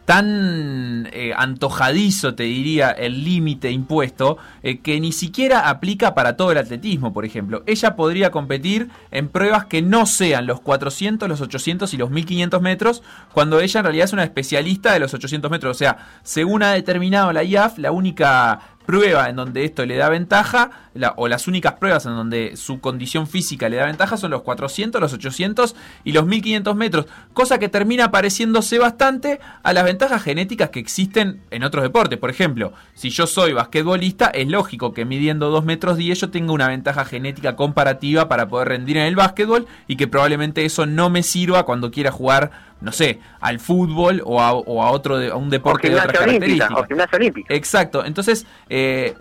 tan 0.06 1.08
eh, 1.13 1.34
antojadizo, 1.36 2.36
te 2.36 2.43
diría, 2.43 2.91
el 2.91 3.23
límite 3.23 3.71
impuesto, 3.71 4.38
eh, 4.62 4.79
que 4.79 4.99
ni 4.99 5.12
siquiera 5.12 5.69
aplica 5.69 6.13
para 6.13 6.36
todo 6.36 6.51
el 6.51 6.58
atletismo, 6.58 7.13
por 7.13 7.23
ejemplo. 7.25 7.63
Ella 7.65 7.95
podría 7.95 8.29
competir 8.29 8.89
en 9.12 9.29
pruebas 9.29 9.65
que 9.65 9.82
no 9.82 10.06
sean 10.06 10.45
los 10.45 10.60
400, 10.60 11.29
los 11.29 11.41
800 11.41 11.93
y 11.93 11.97
los 11.97 12.10
1500 12.10 12.62
metros, 12.62 13.03
cuando 13.34 13.60
ella 13.62 13.79
en 13.79 13.84
realidad 13.86 14.06
es 14.06 14.13
una 14.13 14.23
especialista 14.23 14.91
de 14.91 14.99
los 14.99 15.13
800 15.13 15.49
metros. 15.49 15.75
O 15.75 15.79
sea, 15.79 15.97
según 16.23 16.63
ha 16.63 16.73
determinado 16.73 17.32
la 17.32 17.43
IAF, 17.43 17.77
la 17.77 17.91
única 17.91 18.60
prueba 18.86 19.30
en 19.30 19.36
donde 19.36 19.65
esto 19.65 19.86
le 19.86 19.98
da 19.98 20.10
ventaja, 20.10 20.72
o 21.15 21.28
las 21.28 21.48
únicas 21.48 21.74
pruebas 21.74 22.06
en 22.06 22.15
donde 22.15 22.56
su 22.56 22.80
condición 22.80 23.28
física 23.28 23.67
le 23.69 23.78
da 23.78 23.86
ventaja 23.86 24.17
son 24.17 24.32
los 24.32 24.43
400, 24.43 25.02
los 25.02 25.13
800 25.13 25.76
y 26.04 26.12
los 26.12 26.26
1500 26.26 26.76
metros, 26.76 27.06
cosa 27.34 27.58
que 27.58 27.69
termina 27.69 28.12
pareciéndose 28.12 28.80
bastante 28.80 29.39
a 29.63 29.74
las 29.74 29.84
ventajas 29.84 30.22
genéticas 30.22 30.69
que 30.69 30.80
existen 30.80 31.41
en 31.50 31.63
otros 31.63 31.84
deportes. 31.84 32.19
Por 32.19 32.30
ejemplo, 32.30 32.74
si 32.93 33.10
yo 33.10 33.28
soy 33.28 33.54
basquetbolista, 33.54 34.28
es 34.28 34.48
lógico 34.48 34.93
que 34.93 35.06
midiendo 35.06 35.50
2 35.50 35.65
metros 35.65 35.98
10 35.98 36.22
yo 36.22 36.30
tenga 36.30 36.52
una 36.52 36.67
ventaja 36.67 37.06
genética 37.06 37.56
comparativa 37.56 38.28
para 38.28 38.48
poder 38.48 38.69
rendir 38.69 38.98
en 38.98 39.06
el 39.06 39.15
básquetbol 39.15 39.65
y 39.88 39.96
que 39.96 40.08
probablemente 40.08 40.65
eso 40.65 40.86
no 40.86 41.10
me 41.10 41.24
sirva 41.24 41.63
cuando 41.63 41.91
quiera 41.91 42.12
jugar 42.12 42.72
no 42.84 42.91
sé, 42.91 43.19
al 43.39 43.60
fútbol 43.60 44.22
o 44.26 44.39
a, 44.41 44.54
o 44.54 44.84
a 44.84 44.91
otro 44.91 45.17
de, 45.17 45.32
a 45.32 45.36
un 45.36 45.48
O 45.48 45.50
deporte 45.50 45.89
de 45.89 45.96
otras 45.96 46.08
olímpica, 46.22 46.28
características. 46.67 46.72
o 46.80 46.86
gimnasia 46.86 47.15
olímpica. 47.17 47.54
Exacto, 47.56 48.06
entonces, 48.06 48.46
eh, 48.69 49.15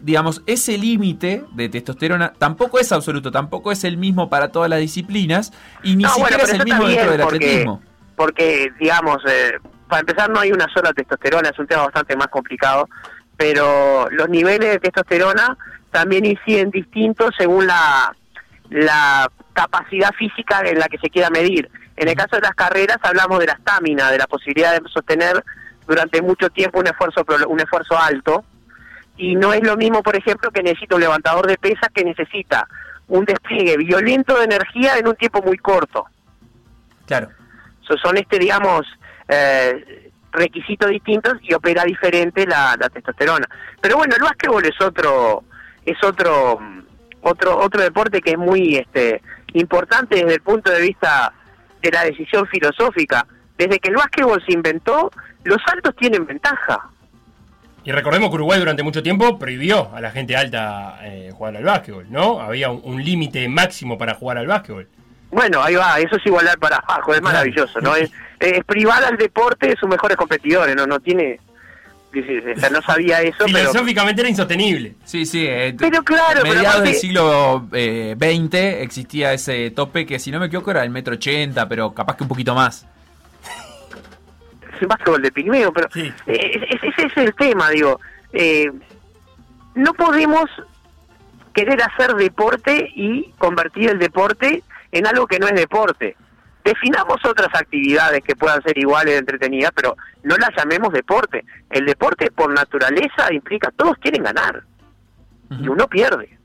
digamos, 0.00 0.42
ese 0.46 0.76
límite 0.78 1.44
de 1.52 1.68
testosterona 1.68 2.32
tampoco 2.32 2.78
es 2.78 2.90
absoluto, 2.92 3.30
tampoco 3.30 3.72
es 3.72 3.84
el 3.84 3.96
mismo 3.96 4.28
para 4.28 4.48
todas 4.48 4.68
las 4.68 4.80
disciplinas 4.80 5.52
y 5.82 5.96
ni 5.96 6.02
No, 6.04 6.10
siquiera 6.10 6.42
es 6.42 6.52
el 6.52 6.64
mismo 6.64 6.86
dentro 6.86 7.10
del 7.12 7.20
porque- 7.20 7.36
atletismo. 7.36 7.82
porque 8.16 8.68
digamos 8.80 9.18
eh, 9.28 9.52
para 9.88 10.00
empezar 10.00 10.28
no 10.30 10.40
hay 10.40 10.52
una 10.52 10.66
sola 10.74 10.92
testosterona 10.92 11.48
es 11.50 11.58
un 11.58 11.66
tema 11.66 11.82
bastante 11.84 12.16
más 12.16 12.28
complicado 12.28 12.88
pero 13.36 14.08
los 14.10 14.28
niveles 14.28 14.70
de 14.72 14.78
testosterona 14.80 15.56
también 15.90 16.24
inciden 16.26 16.70
distintos 16.70 17.30
según 17.38 17.66
la 17.66 18.14
la 18.70 19.30
capacidad 19.52 20.10
física 20.18 20.62
en 20.64 20.78
la 20.78 20.86
que 20.86 20.98
se 20.98 21.10
quiera 21.10 21.28
medir 21.30 21.70
en 21.96 22.08
el 22.08 22.14
caso 22.14 22.36
de 22.36 22.42
las 22.42 22.54
carreras 22.54 22.98
hablamos 23.02 23.38
de 23.38 23.46
la 23.46 23.52
estamina 23.54 24.10
de 24.10 24.18
la 24.18 24.26
posibilidad 24.26 24.72
de 24.72 24.88
sostener 24.88 25.42
durante 25.86 26.22
mucho 26.22 26.48
tiempo 26.50 26.78
un 26.80 26.86
esfuerzo 26.86 27.24
un 27.48 27.60
esfuerzo 27.60 27.98
alto. 27.98 28.44
Y 29.16 29.36
no 29.36 29.52
es 29.52 29.62
lo 29.62 29.76
mismo 29.76 30.02
por 30.02 30.16
ejemplo 30.16 30.50
que 30.50 30.62
necesita 30.62 30.94
un 30.94 31.02
levantador 31.02 31.46
de 31.46 31.58
pesas 31.58 31.90
que 31.94 32.04
necesita 32.04 32.66
un 33.08 33.24
despliegue 33.24 33.76
violento 33.76 34.38
de 34.38 34.44
energía 34.44 34.96
en 34.96 35.06
un 35.06 35.14
tiempo 35.16 35.42
muy 35.42 35.58
corto. 35.58 36.06
Claro. 37.06 37.28
So- 37.82 37.98
son 37.98 38.16
este 38.16 38.38
digamos 38.38 38.86
eh, 39.28 40.10
requisitos 40.32 40.88
distintos 40.88 41.34
y 41.42 41.52
opera 41.52 41.84
diferente 41.84 42.46
la, 42.46 42.74
la 42.80 42.88
testosterona. 42.88 43.46
Pero 43.82 43.98
bueno 43.98 44.14
el 44.16 44.22
básquetbol 44.22 44.64
es 44.64 44.80
otro 44.80 45.44
es 45.84 46.02
otro 46.02 46.58
otro 47.20 47.58
otro 47.58 47.82
deporte 47.82 48.20
que 48.22 48.30
es 48.30 48.38
muy 48.38 48.76
este 48.76 49.20
importante 49.52 50.16
desde 50.16 50.34
el 50.34 50.40
punto 50.40 50.70
de 50.70 50.80
vista 50.80 51.34
de 51.82 51.90
la 51.90 52.04
decisión 52.04 52.46
filosófica 52.46 53.26
desde 53.58 53.78
que 53.78 53.90
el 53.90 53.96
básquetbol 53.96 54.42
se 54.46 54.52
inventó 54.52 55.10
los 55.44 55.58
altos 55.66 55.94
tienen 55.96 56.24
ventaja 56.24 56.78
Y 57.84 57.92
recordemos 57.92 58.30
que 58.30 58.36
Uruguay 58.36 58.58
durante 58.60 58.82
mucho 58.82 59.02
tiempo 59.02 59.38
prohibió 59.38 59.90
a 59.94 60.00
la 60.00 60.10
gente 60.10 60.36
alta 60.36 60.98
eh, 61.02 61.30
jugar 61.34 61.56
al 61.56 61.64
básquetbol, 61.64 62.06
¿no? 62.10 62.40
Había 62.40 62.70
un, 62.70 62.80
un 62.84 63.04
límite 63.04 63.48
máximo 63.48 63.98
para 63.98 64.14
jugar 64.14 64.38
al 64.38 64.46
básquetbol. 64.46 64.88
Bueno, 65.32 65.62
ahí 65.62 65.74
va, 65.74 65.98
eso 65.98 66.16
es 66.16 66.26
igualar 66.26 66.58
para 66.58 66.76
abajo, 66.76 67.14
es 67.14 67.22
maravilloso, 67.22 67.80
¿no? 67.80 67.96
Es, 67.96 68.10
es 68.38 68.62
privar 68.64 69.02
al 69.02 69.16
deporte 69.16 69.68
de 69.68 69.76
sus 69.76 69.88
mejores 69.88 70.16
competidores, 70.16 70.76
¿no? 70.76 70.86
No 70.86 71.00
tiene... 71.00 71.40
o 72.20 72.60
sea, 72.60 72.70
no 72.70 72.82
sabía 72.82 73.20
eso, 73.22 73.44
pero... 73.46 73.58
Filosóficamente 73.58 74.20
era 74.22 74.28
insostenible. 74.30 74.94
Sí, 75.04 75.24
sí. 75.26 75.46
eh, 75.48 75.74
Pero 75.78 76.02
claro, 76.02 76.40
a 76.40 76.42
pero 76.42 76.54
mediados 76.54 76.68
aparte- 76.80 76.88
del 76.90 76.98
siglo 76.98 77.68
eh, 77.72 78.16
XX 78.18 78.54
existía 78.82 79.32
ese 79.32 79.70
tope 79.70 80.04
que, 80.06 80.18
si 80.18 80.30
no 80.30 80.38
me 80.40 80.46
equivoco, 80.46 80.70
era 80.70 80.82
el 80.84 80.90
metro 80.90 81.14
ochenta, 81.14 81.68
pero 81.68 81.92
capaz 81.94 82.16
que 82.16 82.24
un 82.24 82.28
poquito 82.28 82.54
más. 82.54 82.86
es 84.80 84.88
básquetbol 84.88 85.22
de 85.22 85.30
pigmeo, 85.32 85.72
pero 85.72 85.88
Sí. 85.92 86.12
eh, 86.26 86.66
ese, 86.70 86.88
ese 86.88 87.06
es 87.06 87.16
el 87.16 87.34
tema, 87.34 87.70
digo. 87.70 88.00
Eh, 88.32 88.70
no 89.74 89.94
podemos 89.94 90.50
querer 91.54 91.80
hacer 91.82 92.14
deporte 92.14 92.90
y 92.94 93.30
convertir 93.38 93.90
el 93.90 93.98
deporte 93.98 94.62
en 94.90 95.06
algo 95.06 95.26
que 95.26 95.38
no 95.38 95.46
es 95.48 95.54
deporte. 95.54 96.16
Definamos 96.64 97.16
otras 97.24 97.48
actividades 97.54 98.22
que 98.22 98.36
puedan 98.36 98.62
ser 98.62 98.78
iguales 98.78 99.14
de 99.14 99.18
entretenidas, 99.18 99.72
pero 99.74 99.96
no 100.22 100.36
las 100.36 100.50
llamemos 100.56 100.92
deporte. 100.92 101.44
El 101.70 101.86
deporte 101.86 102.30
por 102.30 102.52
naturaleza 102.52 103.32
implica 103.32 103.70
todos 103.76 103.96
quieren 103.98 104.22
ganar 104.22 104.62
y 105.60 105.68
uno 105.68 105.86
pierde, 105.88 106.38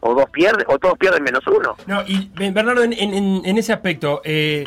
o 0.00 0.14
dos 0.14 0.28
pierde, 0.30 0.64
o 0.68 0.78
todos 0.78 0.98
pierden 0.98 1.22
menos 1.22 1.46
uno. 1.46 1.76
No, 1.86 2.02
y 2.06 2.30
Bernardo, 2.34 2.82
en, 2.82 2.92
en- 2.92 3.42
en 3.44 3.56
ese 3.58 3.72
aspecto, 3.72 4.20
eh, 4.24 4.64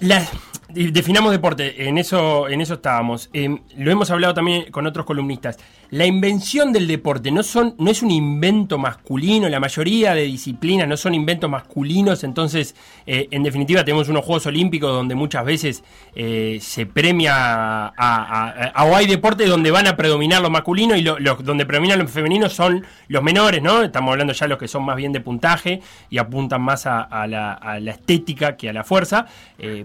la- 0.00 0.26
definamos 0.74 1.32
deporte, 1.32 1.88
en 1.88 1.98
eso, 1.98 2.48
en 2.48 2.60
eso 2.60 2.74
estábamos. 2.74 3.30
Eh, 3.32 3.48
lo 3.76 3.90
hemos 3.90 4.10
hablado 4.10 4.34
también 4.34 4.70
con 4.70 4.86
otros 4.86 5.06
columnistas. 5.06 5.58
La 5.90 6.06
invención 6.06 6.72
del 6.72 6.86
deporte 6.86 7.30
no, 7.32 7.42
son, 7.42 7.74
no 7.78 7.90
es 7.90 8.02
un 8.02 8.10
invento 8.12 8.78
masculino, 8.78 9.48
la 9.48 9.58
mayoría 9.58 10.14
de 10.14 10.22
disciplinas 10.22 10.86
no 10.86 10.96
son 10.96 11.14
inventos 11.14 11.50
masculinos, 11.50 12.22
entonces, 12.22 12.76
eh, 13.06 13.26
en 13.32 13.42
definitiva, 13.42 13.84
tenemos 13.84 14.08
unos 14.08 14.24
Juegos 14.24 14.46
Olímpicos 14.46 14.92
donde 14.92 15.16
muchas 15.16 15.44
veces 15.44 15.82
eh, 16.14 16.58
se 16.60 16.86
premia 16.86 17.92
a, 17.96 18.84
o 18.86 18.94
hay 18.94 19.06
deportes 19.06 19.48
donde 19.48 19.70
van 19.72 19.86
a 19.88 19.96
predominar 19.96 20.40
los 20.42 20.50
masculinos 20.50 20.96
y 20.98 21.02
lo- 21.02 21.18
los 21.18 21.42
donde 21.44 21.66
predominan 21.66 21.98
los 21.98 22.10
femeninos 22.10 22.52
son 22.52 22.84
los 23.08 23.22
menores, 23.22 23.60
¿no? 23.62 23.82
Estamos 23.82 24.12
hablando 24.12 24.32
ya 24.32 24.46
de 24.46 24.50
los 24.50 24.58
que 24.58 24.68
son 24.68 24.84
más 24.84 24.96
bien 24.96 25.12
de 25.12 25.20
puntaje 25.20 25.80
y 26.08 26.18
apuntan 26.18 26.62
más 26.62 26.86
a, 26.86 27.08
la, 27.26 27.78
estética 27.90 28.56
que 28.56 28.68
a 28.68 28.72
la 28.72 28.84
fuerza, 28.84 29.26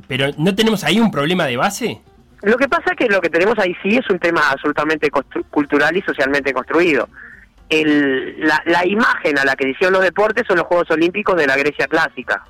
pero 0.08 0.28
¿no 0.38 0.54
tenemos 0.54 0.75
ahí 0.84 1.00
un 1.00 1.12
problema 1.12 1.46
de 1.46 1.58
base? 1.58 2.02
Lo 2.42 2.58
que 2.58 2.68
pasa 2.68 2.92
es 2.92 2.98
que 2.98 3.08
lo 3.08 3.22
que 3.22 3.30
tenemos 3.30 3.58
ahí 3.58 3.76
sí 3.82 3.98
es 3.98 4.08
un 4.10 4.20
tema 4.20 4.50
absolutamente 4.52 5.10
cultural 5.50 5.96
y 5.98 6.02
socialmente 6.02 6.54
construido. 6.54 7.10
El- 7.70 8.40
la, 8.46 8.62
la 8.66 8.86
imagen 8.86 9.40
a 9.40 9.46
la 9.46 9.56
que 9.56 9.68
hicieron 9.70 9.94
los 9.94 10.04
deportes 10.04 10.44
son 10.48 10.58
los 10.58 10.68
Juegos 10.68 10.92
Olímpicos 10.92 11.36
de 11.36 11.48
la 11.48 11.58
Grecia 11.58 11.88
clásica, 11.88 12.44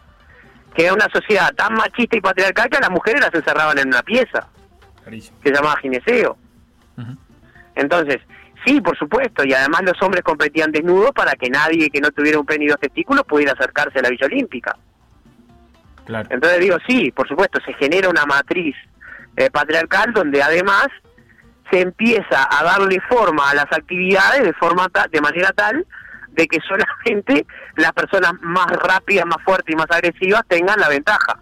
que 0.76 0.84
era 0.86 0.94
una 0.94 1.08
sociedad 1.14 1.54
tan 1.56 1.74
machista 1.76 2.18
y 2.18 2.22
patriarcal 2.22 2.70
que 2.70 2.78
a 2.78 2.82
las 2.82 2.90
mujeres 2.90 3.22
las 3.22 3.34
encerraban 3.34 3.78
en 3.78 3.88
una 3.88 4.04
pieza, 4.04 4.48
que 5.42 5.50
se 5.50 5.56
llamaba 5.56 5.78
gineceo. 5.78 6.38
Entonces, 7.76 8.20
sí, 8.66 8.82
por 8.82 8.98
supuesto, 8.98 9.44
y 9.46 9.54
además 9.54 9.82
los 9.84 10.02
hombres 10.02 10.24
competían 10.24 10.72
desnudos 10.72 11.12
para 11.12 11.34
que 11.34 11.50
nadie 11.50 11.90
que 11.90 12.02
no 12.02 12.12
tuviera 12.12 12.40
un 12.40 12.46
pene 12.46 12.66
y 12.66 12.68
dos 12.68 12.80
testículos 12.80 13.24
pudiera 13.26 13.54
acercarse 13.54 14.00
a 14.00 14.02
la 14.02 14.10
Villa 14.10 14.26
Olímpica. 14.28 14.76
Entonces 16.30 16.60
digo, 16.60 16.78
sí, 16.88 17.12
por 17.12 17.28
supuesto, 17.28 17.60
se 17.66 17.74
genera 17.74 18.10
una 18.10 18.26
matriz 18.26 18.76
eh, 19.38 19.50
patriarcal 19.52 20.14
donde 20.14 20.42
además 20.42 20.88
se 21.72 21.82
empieza 21.82 22.48
a 22.50 22.64
darle 22.64 23.00
forma 23.10 23.50
a 23.50 23.56
las 23.56 23.66
actividades 23.72 24.44
de 24.44 24.54
forma 24.54 24.88
ta- 24.90 25.08
de 25.12 25.20
manera 25.22 25.50
tal 25.56 25.86
de 26.32 26.48
que 26.48 26.60
solamente 26.62 27.46
las 27.76 27.92
personas 27.94 28.34
más 28.42 28.68
rápidas, 28.68 29.26
más 29.26 29.42
fuertes 29.44 29.74
y 29.74 29.76
más 29.76 29.88
agresivas 29.90 30.42
tengan 30.48 30.80
la 30.80 30.90
ventaja. 30.90 31.40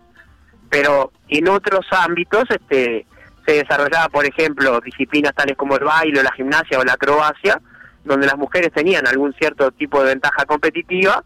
Pero 0.70 1.12
en 1.28 1.50
otros 1.50 1.86
ámbitos 1.92 2.46
este 2.50 3.06
se 3.46 3.52
desarrollaba, 3.56 4.08
por 4.08 4.26
ejemplo, 4.26 4.80
disciplinas 4.80 5.34
tales 5.36 5.58
como 5.58 5.76
el 5.76 5.84
baile, 5.84 6.24
la 6.24 6.32
gimnasia 6.32 6.80
o 6.80 6.84
la 6.86 6.94
acrobacia, 6.94 7.60
donde 8.06 8.26
las 8.26 8.38
mujeres 8.38 8.72
tenían 8.74 9.06
algún 9.06 9.34
cierto 9.34 9.70
tipo 9.72 10.00
de 10.02 10.12
ventaja 10.12 10.46
competitiva 10.46 11.24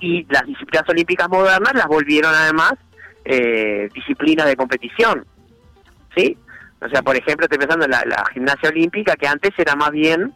y 0.00 0.24
las 0.30 0.46
disciplinas 0.46 0.88
olímpicas 0.88 1.28
modernas 1.28 1.74
las 1.74 1.86
volvieron 1.86 2.34
además 2.34 2.74
eh, 3.24 3.88
disciplinas 3.94 4.46
de 4.46 4.56
competición. 4.56 5.24
¿Sí? 6.16 6.36
O 6.80 6.88
sea, 6.88 7.02
por 7.02 7.16
ejemplo, 7.16 7.44
estoy 7.44 7.58
pensando 7.58 7.84
en 7.84 7.90
la, 7.90 8.04
la 8.06 8.24
gimnasia 8.32 8.68
olímpica, 8.68 9.16
que 9.16 9.26
antes 9.26 9.52
era 9.58 9.74
más 9.74 9.90
bien 9.90 10.32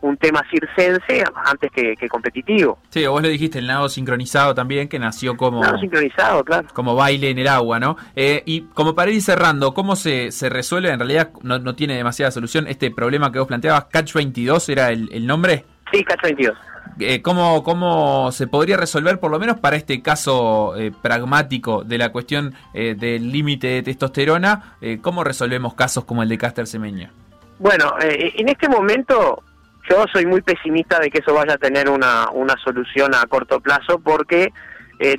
un 0.00 0.16
tema 0.16 0.44
circense 0.50 1.24
antes 1.44 1.70
que, 1.72 1.94
que 1.96 2.08
competitivo. 2.08 2.78
Sí, 2.90 3.06
vos 3.06 3.20
lo 3.20 3.28
dijiste, 3.28 3.58
el 3.58 3.66
nado 3.66 3.88
sincronizado 3.88 4.54
también, 4.54 4.88
que 4.88 4.98
nació 4.98 5.36
como, 5.36 5.60
Nada 5.60 5.78
sincronizado, 5.78 6.44
claro. 6.44 6.68
como 6.72 6.94
baile 6.94 7.30
en 7.30 7.38
el 7.38 7.48
agua, 7.48 7.80
¿no? 7.80 7.96
Eh, 8.14 8.42
y 8.46 8.62
como 8.62 8.94
para 8.94 9.10
ir 9.10 9.22
cerrando, 9.22 9.74
¿cómo 9.74 9.96
se, 9.96 10.30
se 10.30 10.48
resuelve? 10.48 10.90
En 10.90 11.00
realidad 11.00 11.30
no, 11.42 11.58
no 11.58 11.74
tiene 11.74 11.96
demasiada 11.96 12.30
solución 12.30 12.66
este 12.68 12.90
problema 12.90 13.32
que 13.32 13.38
vos 13.40 13.48
planteabas. 13.48 13.86
Catch 13.86 14.12
22 14.12 14.68
era 14.68 14.90
el, 14.90 15.08
el 15.12 15.26
nombre. 15.26 15.64
Sí, 15.92 16.04
Catch 16.04 16.22
22. 16.22 16.56
Eh, 17.00 17.22
¿cómo, 17.22 17.62
¿Cómo 17.62 18.32
se 18.32 18.48
podría 18.48 18.76
resolver, 18.76 19.20
por 19.20 19.30
lo 19.30 19.38
menos 19.38 19.60
para 19.60 19.76
este 19.76 20.02
caso 20.02 20.74
eh, 20.76 20.90
pragmático 21.00 21.84
de 21.84 21.96
la 21.96 22.10
cuestión 22.10 22.54
eh, 22.74 22.96
del 22.98 23.30
límite 23.30 23.68
de 23.68 23.82
testosterona? 23.82 24.76
¿Cómo 25.00 25.22
resolvemos 25.22 25.74
casos 25.74 26.04
como 26.04 26.22
el 26.22 26.28
de 26.28 26.38
Caster 26.38 26.66
Semeña? 26.66 27.10
Bueno, 27.58 27.94
en 28.00 28.48
este 28.48 28.68
momento 28.68 29.42
yo 29.88 30.04
soy 30.12 30.26
muy 30.26 30.42
pesimista 30.42 30.98
de 30.98 31.10
que 31.10 31.18
eso 31.18 31.34
vaya 31.34 31.54
a 31.54 31.58
tener 31.58 31.88
una, 31.88 32.30
una 32.30 32.54
solución 32.62 33.14
a 33.14 33.26
corto 33.26 33.60
plazo 33.60 33.98
porque 33.98 34.52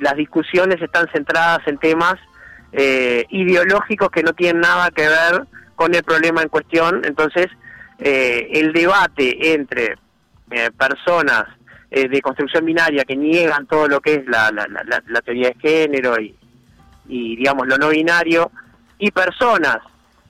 las 0.00 0.16
discusiones 0.16 0.80
están 0.80 1.06
centradas 1.12 1.60
en 1.66 1.78
temas 1.78 2.14
eh, 2.72 3.26
ideológicos 3.30 4.10
que 4.10 4.22
no 4.22 4.32
tienen 4.32 4.62
nada 4.62 4.90
que 4.90 5.06
ver 5.06 5.44
con 5.76 5.94
el 5.94 6.02
problema 6.02 6.42
en 6.42 6.48
cuestión. 6.48 7.02
Entonces, 7.04 7.48
el 7.98 8.72
debate 8.72 9.52
entre 9.52 9.96
eh, 10.50 10.70
personas 10.76 11.44
eh, 11.90 12.08
de 12.08 12.20
construcción 12.20 12.64
binaria 12.64 13.04
que 13.04 13.16
niegan 13.16 13.66
todo 13.66 13.88
lo 13.88 14.00
que 14.00 14.14
es 14.14 14.26
la, 14.26 14.50
la, 14.52 14.66
la, 14.68 15.02
la 15.06 15.20
teoría 15.22 15.48
de 15.48 15.56
género 15.60 16.20
y, 16.20 16.34
y, 17.08 17.36
digamos, 17.36 17.66
lo 17.66 17.76
no 17.78 17.88
binario, 17.88 18.50
y 18.98 19.10
personas 19.10 19.78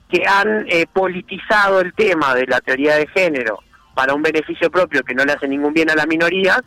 que 0.09 0.23
han 0.27 0.65
eh, 0.67 0.85
politizado 0.91 1.79
el 1.81 1.93
tema 1.93 2.33
de 2.35 2.45
la 2.47 2.59
teoría 2.61 2.95
de 2.95 3.07
género 3.07 3.59
para 3.93 4.13
un 4.13 4.21
beneficio 4.21 4.69
propio 4.71 5.03
que 5.03 5.13
no 5.13 5.23
le 5.25 5.33
hace 5.33 5.47
ningún 5.47 5.73
bien 5.73 5.89
a 5.89 5.95
las 5.95 6.07
minorías, 6.07 6.61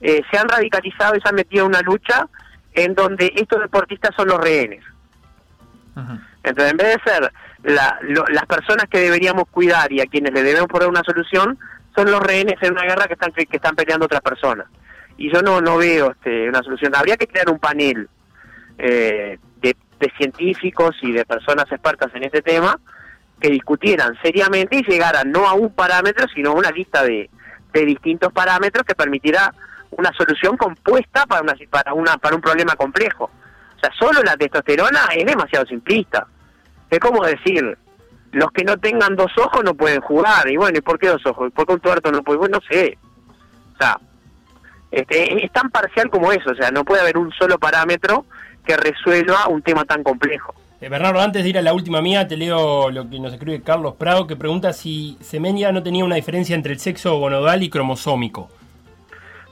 eh, 0.00 0.22
se 0.30 0.38
han 0.38 0.48
radicalizado 0.48 1.14
y 1.16 1.20
se 1.20 1.28
han 1.28 1.34
metido 1.34 1.64
en 1.64 1.70
una 1.70 1.80
lucha 1.82 2.26
en 2.74 2.94
donde 2.94 3.32
estos 3.36 3.60
deportistas 3.60 4.10
son 4.16 4.28
los 4.28 4.38
rehenes. 4.40 4.82
Entonces, 6.42 6.70
en 6.72 6.76
vez 6.78 6.96
de 6.96 7.10
ser 7.10 7.32
la- 7.64 7.98
lo- 8.02 8.24
las 8.30 8.46
personas 8.46 8.86
que 8.90 8.98
deberíamos 8.98 9.44
cuidar 9.50 9.92
y 9.92 10.00
a 10.00 10.06
quienes 10.06 10.32
le 10.32 10.42
debemos 10.42 10.68
poner 10.68 10.88
una 10.88 11.02
solución, 11.04 11.58
son 11.94 12.10
los 12.10 12.20
rehenes 12.20 12.56
en 12.60 12.72
una 12.72 12.82
guerra 12.82 13.06
que 13.06 13.14
están 13.14 13.32
que 13.32 13.46
están 13.50 13.76
peleando 13.76 14.06
otras 14.06 14.22
personas. 14.22 14.66
Y 15.16 15.32
yo 15.32 15.42
no 15.42 15.60
no 15.60 15.76
veo 15.76 16.12
este, 16.12 16.48
una 16.48 16.62
solución. 16.62 16.94
Habría 16.94 17.16
que 17.16 17.26
crear 17.26 17.50
un 17.50 17.58
panel 17.58 18.08
eh, 18.78 19.38
de, 19.60 19.76
científicos 20.16 20.96
y 21.02 21.12
de 21.12 21.24
personas 21.24 21.70
expertas 21.70 22.10
en 22.14 22.24
este 22.24 22.42
tema 22.42 22.78
que 23.40 23.50
discutieran 23.50 24.18
seriamente 24.20 24.76
y 24.76 24.82
llegaran 24.82 25.30
no 25.30 25.46
a 25.46 25.54
un 25.54 25.72
parámetro, 25.72 26.26
sino 26.34 26.50
a 26.50 26.54
una 26.54 26.72
lista 26.72 27.04
de, 27.04 27.30
de 27.72 27.84
distintos 27.84 28.32
parámetros 28.32 28.84
que 28.84 28.96
permitirá 28.96 29.54
una 29.90 30.12
solución 30.12 30.56
compuesta 30.56 31.24
para 31.26 31.42
una 31.42 31.54
para 31.70 31.94
una 31.94 32.16
para 32.16 32.34
un 32.34 32.42
problema 32.42 32.74
complejo. 32.74 33.30
O 33.76 33.78
sea, 33.78 33.90
solo 33.98 34.22
la 34.22 34.36
testosterona 34.36 35.06
es 35.16 35.24
demasiado 35.24 35.66
simplista. 35.66 36.26
Es 36.90 36.98
como 36.98 37.24
decir, 37.24 37.78
los 38.32 38.50
que 38.50 38.64
no 38.64 38.78
tengan 38.78 39.14
dos 39.14 39.30
ojos 39.38 39.62
no 39.62 39.74
pueden 39.74 40.00
jugar. 40.00 40.50
Y 40.50 40.56
bueno, 40.56 40.78
¿y 40.78 40.80
por 40.80 40.98
qué 40.98 41.08
dos 41.08 41.24
ojos? 41.26 41.52
¿Por 41.52 41.66
qué 41.66 41.74
un 41.74 41.80
tuerto 41.80 42.10
no 42.10 42.22
puede? 42.22 42.38
Bueno, 42.38 42.58
no 42.58 42.66
sé. 42.68 42.98
O 43.74 43.76
sea, 43.78 43.98
este, 44.90 45.44
es 45.44 45.52
tan 45.52 45.70
parcial 45.70 46.10
como 46.10 46.32
eso. 46.32 46.50
O 46.50 46.54
sea, 46.54 46.70
no 46.70 46.84
puede 46.84 47.02
haber 47.02 47.18
un 47.18 47.30
solo 47.32 47.58
parámetro 47.58 48.24
que 48.66 48.76
resuelva 48.76 49.48
un 49.48 49.62
tema 49.62 49.84
tan 49.84 50.02
complejo. 50.02 50.54
Eh, 50.80 50.88
Bernardo, 50.88 51.20
antes 51.20 51.44
de 51.44 51.50
ir 51.50 51.58
a 51.58 51.62
la 51.62 51.74
última 51.74 52.00
mía, 52.00 52.26
te 52.26 52.36
leo 52.36 52.90
lo 52.90 53.08
que 53.08 53.20
nos 53.20 53.32
escribe 53.32 53.62
Carlos 53.62 53.94
Prado, 53.96 54.26
que 54.26 54.34
pregunta 54.34 54.72
si 54.72 55.16
Semenya 55.20 55.70
no 55.70 55.82
tenía 55.82 56.04
una 56.04 56.16
diferencia 56.16 56.56
entre 56.56 56.72
el 56.72 56.80
sexo 56.80 57.18
gonodal 57.18 57.62
y 57.62 57.70
cromosómico. 57.70 58.48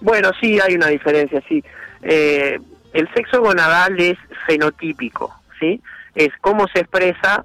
Bueno, 0.00 0.30
sí, 0.40 0.58
hay 0.58 0.74
una 0.74 0.88
diferencia, 0.88 1.42
sí. 1.48 1.62
Eh, 2.02 2.58
el 2.94 3.08
sexo 3.14 3.42
gonadal 3.42 4.00
es 4.00 4.16
fenotípico, 4.46 5.32
¿sí? 5.60 5.80
Es 6.14 6.30
cómo 6.40 6.66
se 6.68 6.80
expresa 6.80 7.44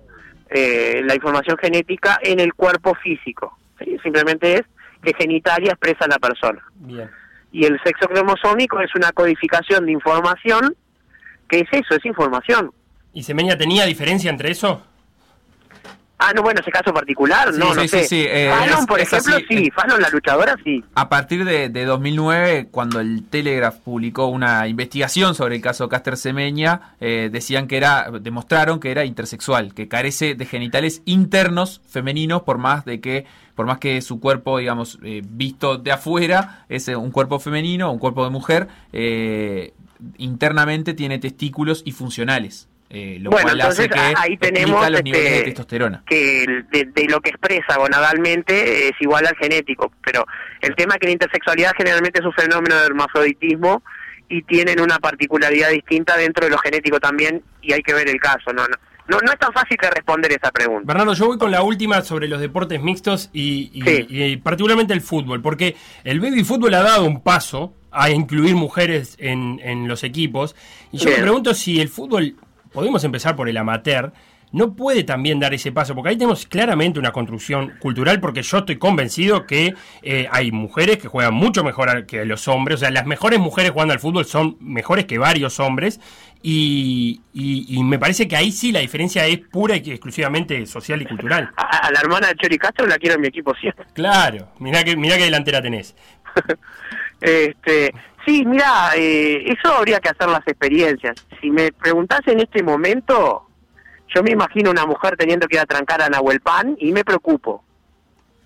eh, 0.49 1.01
la 1.03 1.15
información 1.15 1.57
genética 1.57 2.19
en 2.21 2.39
el 2.39 2.53
cuerpo 2.53 2.93
físico. 2.95 3.57
¿sí? 3.79 3.97
Simplemente 4.03 4.55
es 4.55 4.61
que 5.03 5.13
genitalia 5.13 5.71
expresa 5.71 6.07
la 6.07 6.17
persona. 6.17 6.63
Bien. 6.75 7.09
Y 7.51 7.65
el 7.65 7.79
sexo 7.83 8.07
cromosómico 8.07 8.79
es 8.81 8.93
una 8.95 9.11
codificación 9.11 9.85
de 9.85 9.93
información, 9.93 10.75
que 11.47 11.59
es 11.59 11.67
eso, 11.71 11.95
es 11.95 12.05
información. 12.05 12.71
¿Y 13.13 13.23
Semenya 13.23 13.57
tenía 13.57 13.85
diferencia 13.85 14.29
entre 14.29 14.51
eso? 14.51 14.85
Ah, 16.17 16.31
no, 16.33 16.43
bueno, 16.43 16.61
ese 16.61 16.71
caso 16.71 16.93
particular, 16.93 17.51
Sí, 17.51 17.59
no, 17.59 17.71
sí, 17.73 17.75
no 17.81 17.87
sé. 17.89 18.03
sí, 18.05 18.25
eh, 18.25 18.49
Fallon, 18.49 18.79
es- 18.79 18.85
por 18.85 18.99
es 19.01 19.11
ejemplo, 19.11 19.35
así, 19.35 19.45
sí. 19.49 19.71
Fallon, 19.71 20.01
la 20.01 20.09
luchadora, 20.09 20.55
sí. 20.63 20.81
A 20.95 21.09
partir 21.09 21.43
de, 21.43 21.67
de 21.67 21.83
2009, 21.85 22.69
cuando 22.71 23.01
el 23.01 23.25
Telegraph 23.29 23.75
publicó 23.79 24.27
una 24.27 24.65
investigación 24.69 25.35
sobre 25.35 25.55
el 25.57 25.61
caso 25.61 25.89
Caster 25.89 26.15
Semeña, 26.15 26.95
eh, 27.01 27.29
decían 27.31 27.67
que 27.67 27.75
era, 27.75 28.09
demostraron 28.21 28.79
que 28.79 28.91
era 28.91 29.03
intersexual, 29.03 29.73
que 29.73 29.89
carece 29.89 30.35
de 30.35 30.45
genitales 30.45 31.01
internos 31.03 31.81
femeninos 31.89 32.43
por 32.43 32.59
más 32.59 32.85
de 32.85 33.01
que, 33.01 33.25
por 33.53 33.65
más 33.65 33.79
que 33.79 34.01
su 34.01 34.21
cuerpo, 34.21 34.57
digamos, 34.59 34.97
eh, 35.03 35.21
visto 35.27 35.77
de 35.77 35.91
afuera 35.91 36.65
es 36.69 36.87
eh, 36.87 36.95
un 36.95 37.11
cuerpo 37.11 37.39
femenino, 37.39 37.91
un 37.91 37.99
cuerpo 37.99 38.23
de 38.23 38.29
mujer, 38.29 38.69
eh, 38.93 39.73
internamente 40.17 40.93
tiene 40.93 41.19
testículos 41.19 41.81
y 41.85 41.91
funcionales. 41.91 42.69
Eh, 42.89 43.17
lo 43.19 43.31
Bueno, 43.31 43.47
cual 43.49 43.61
hace 43.61 43.83
entonces 43.85 43.87
que 43.89 43.99
a- 44.17 44.21
ahí 44.21 44.37
tenemos 44.37 44.89
los 44.89 45.03
niveles 45.03 45.23
de 45.29 45.37
este, 45.37 45.45
testosterona. 45.51 46.03
que 46.07 46.45
de, 46.71 46.85
de 46.85 47.05
lo 47.09 47.19
que 47.21 47.29
expresa 47.31 47.77
gonadalmente 47.77 48.87
es 48.89 48.93
igual 48.99 49.25
al 49.25 49.35
genético, 49.37 49.91
pero 50.03 50.25
el 50.61 50.75
tema 50.75 50.93
es 50.95 50.99
que 50.99 51.07
la 51.07 51.13
intersexualidad 51.13 51.71
generalmente 51.77 52.19
es 52.19 52.25
un 52.25 52.33
fenómeno 52.33 52.75
de 52.75 52.85
hermafroditismo 52.85 53.83
y 54.29 54.41
tienen 54.43 54.79
una 54.81 54.99
particularidad 54.99 55.69
distinta 55.71 56.15
dentro 56.17 56.45
de 56.45 56.51
lo 56.51 56.57
genético 56.57 56.99
también 56.99 57.41
y 57.61 57.73
hay 57.73 57.81
que 57.81 57.93
ver 57.93 58.07
el 58.09 58.19
caso, 58.19 58.53
no 58.53 58.63
no 58.67 58.75
no, 59.07 59.19
no 59.19 59.31
es 59.31 59.37
tan 59.37 59.53
fácil 59.53 59.77
de 59.79 59.87
responder 59.91 60.31
esa 60.31 60.49
pregunta. 60.49 60.81
Bernardo, 60.87 61.13
yo 61.13 61.27
voy 61.27 61.37
con 61.37 61.51
la 61.51 61.61
última 61.61 62.01
sobre 62.01 62.27
los 62.27 62.41
deportes 62.41 62.81
mixtos 62.81 63.29
y, 63.33 63.69
y- 63.71 63.81
Sí. 63.83 64.07
y 64.09 64.37
particularmente 64.37 64.93
el 64.95 65.01
fútbol, 65.01 65.43
porque 65.43 65.75
el 66.03 66.19
baby 66.19 66.43
fútbol 66.43 66.73
ha 66.73 66.81
dado 66.81 67.05
un 67.05 67.21
paso 67.21 67.75
a 67.91 68.09
incluir 68.09 68.55
mujeres 68.55 69.15
en, 69.19 69.59
en 69.63 69.87
los 69.87 70.03
equipos. 70.03 70.55
Y 70.91 70.97
yo 70.97 71.05
Bien. 71.05 71.17
me 71.19 71.21
pregunto 71.23 71.53
si 71.53 71.79
el 71.81 71.89
fútbol, 71.89 72.35
podemos 72.75 73.03
empezar 73.03 73.35
por 73.35 73.49
el 73.49 73.57
amateur, 73.57 74.11
no 74.51 74.75
puede 74.75 75.03
también 75.03 75.39
dar 75.39 75.53
ese 75.53 75.71
paso, 75.71 75.95
porque 75.95 76.09
ahí 76.11 76.15
tenemos 76.17 76.45
claramente 76.45 76.99
una 76.99 77.11
construcción 77.11 77.73
cultural, 77.79 78.19
porque 78.21 78.41
yo 78.43 78.59
estoy 78.59 78.77
convencido 78.77 79.45
que 79.47 79.73
eh, 80.03 80.27
hay 80.31 80.51
mujeres 80.51 80.97
que 80.97 81.07
juegan 81.07 81.33
mucho 81.33 81.63
mejor 81.63 82.05
que 82.05 82.23
los 82.25 82.47
hombres, 82.47 82.75
o 82.75 82.79
sea, 82.81 82.91
las 82.91 83.05
mejores 83.05 83.39
mujeres 83.39 83.71
jugando 83.71 83.93
al 83.93 83.99
fútbol 83.99 84.23
son 84.25 84.55
mejores 84.61 85.05
que 85.05 85.17
varios 85.17 85.59
hombres, 85.59 85.99
y, 86.43 87.21
y- 87.33 87.65
y 87.75 87.83
me 87.83 87.97
parece 87.97 88.27
que 88.27 88.35
ahí 88.35 88.51
sí 88.51 88.71
la 88.71 88.79
diferencia 88.81 89.25
es 89.25 89.39
pura 89.39 89.75
y 89.77 89.79
exclusivamente 89.91 90.65
social 90.67 91.01
y 91.01 91.05
cultural. 91.05 91.49
A, 91.57 91.87
a 91.87 91.91
la 91.91 91.99
hermana 91.99 92.27
de 92.27 92.35
Chori 92.35 92.57
Castro 92.59 92.85
la 92.85 92.97
quiero 92.97 93.15
en 93.15 93.21
mi 93.21 93.27
equipo 93.27 93.53
siempre. 93.55 93.85
Claro, 93.93 94.49
mirá 94.59 94.83
que, 94.83 94.95
mirá 94.95 95.17
qué 95.17 95.23
delantera 95.23 95.61
tenés. 95.61 95.95
Este, 97.25 97.93
sí, 98.25 98.45
mira, 98.45 98.91
eh, 98.95 99.43
eso 99.47 99.73
habría 99.73 99.99
que 99.99 100.09
hacer 100.09 100.29
las 100.29 100.47
experiencias. 100.47 101.15
Si 101.41 101.49
me 101.49 101.71
preguntás 101.71 102.21
en 102.27 102.39
este 102.39 102.63
momento, 102.63 103.47
yo 104.13 104.23
me 104.23 104.31
imagino 104.31 104.71
una 104.71 104.85
mujer 104.85 105.17
teniendo 105.17 105.47
que 105.47 105.55
ir 105.55 105.61
a 105.61 105.65
trancar 105.65 106.01
a 106.01 106.09
Nahuel 106.09 106.39
Pan 106.39 106.75
y 106.79 106.91
me 106.91 107.03
preocupo. 107.03 107.63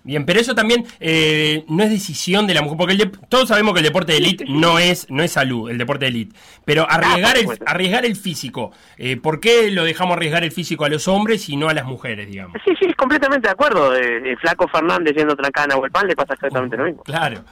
Bien, 0.02 0.24
pero 0.24 0.40
eso 0.40 0.54
también 0.54 0.86
eh, 0.98 1.64
no 1.68 1.82
es 1.84 1.90
decisión 1.90 2.46
de 2.46 2.54
la 2.54 2.62
mujer, 2.62 2.78
porque 2.78 2.94
el 2.94 3.10
todos 3.28 3.48
sabemos 3.48 3.74
que 3.74 3.80
el 3.80 3.84
deporte 3.84 4.12
de 4.12 4.18
elite 4.18 4.44
no 4.48 4.78
es, 4.78 5.10
no 5.10 5.22
es 5.22 5.32
salud, 5.32 5.70
el 5.70 5.76
deporte 5.76 6.06
de 6.06 6.08
elite. 6.08 6.36
Pero 6.64 6.86
arriesgar, 6.88 7.36
por 7.44 7.54
el, 7.54 7.60
arriesgar 7.66 8.06
el 8.06 8.16
físico, 8.16 8.72
eh, 8.96 9.18
¿por 9.18 9.40
qué 9.40 9.70
lo 9.70 9.84
dejamos 9.84 10.16
arriesgar 10.16 10.42
el 10.42 10.52
físico 10.52 10.86
a 10.86 10.88
los 10.88 11.06
hombres 11.06 11.46
y 11.50 11.56
no 11.56 11.68
a 11.68 11.74
las 11.74 11.84
mujeres, 11.84 12.28
digamos? 12.28 12.56
Sí, 12.64 12.72
sí, 12.80 12.94
completamente 12.94 13.48
de 13.48 13.52
acuerdo. 13.52 13.94
Eh, 13.94 14.30
el 14.30 14.38
flaco 14.38 14.66
Fernández 14.68 15.14
yendo 15.14 15.34
a 15.34 15.36
trancar 15.36 15.64
a 15.64 15.66
Nahuel 15.68 15.90
Pan 15.90 16.06
le 16.06 16.16
pasa 16.16 16.32
exactamente 16.32 16.78
lo 16.78 16.84
mismo. 16.84 17.02
Claro. 17.02 17.44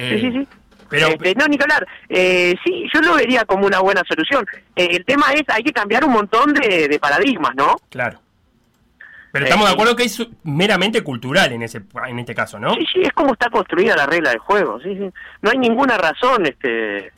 Eh, 0.00 0.18
Sí, 0.20 0.30
sí, 0.30 0.38
sí. 0.38 0.48
Pero, 0.90 1.08
Este, 1.08 1.34
no, 1.34 1.46
ni 1.48 1.58
hablar. 1.60 1.86
Eh, 2.08 2.54
sí, 2.64 2.88
yo 2.94 3.00
lo 3.02 3.14
vería 3.16 3.44
como 3.44 3.66
una 3.66 3.80
buena 3.80 4.02
solución. 4.08 4.46
Eh, 4.74 4.88
el 4.92 5.04
tema 5.04 5.26
es, 5.34 5.42
hay 5.48 5.62
que 5.62 5.72
cambiar 5.72 6.02
un 6.04 6.12
montón 6.12 6.54
de, 6.54 6.88
de 6.88 6.98
paradigmas, 6.98 7.54
¿no? 7.56 7.76
claro. 7.90 8.20
Pero 9.30 9.44
Eh, 9.44 9.48
estamos 9.48 9.66
de 9.66 9.70
sí. 9.72 9.74
acuerdo 9.74 9.96
que 9.96 10.04
es 10.04 10.26
meramente 10.44 11.02
cultural 11.02 11.52
en 11.52 11.60
ese 11.62 11.82
en 12.06 12.18
este 12.18 12.34
caso, 12.34 12.58
¿no? 12.58 12.72
Sí, 12.74 12.86
sí, 12.94 13.02
es 13.02 13.12
como 13.12 13.34
está 13.34 13.50
construida 13.50 13.94
la 13.94 14.06
regla 14.06 14.30
del 14.30 14.38
juego. 14.38 14.80
Sí, 14.80 14.96
sí. 14.96 15.10
No 15.42 15.50
hay 15.50 15.58
ninguna 15.58 15.98
razón 15.98 16.46
este, 16.46 17.12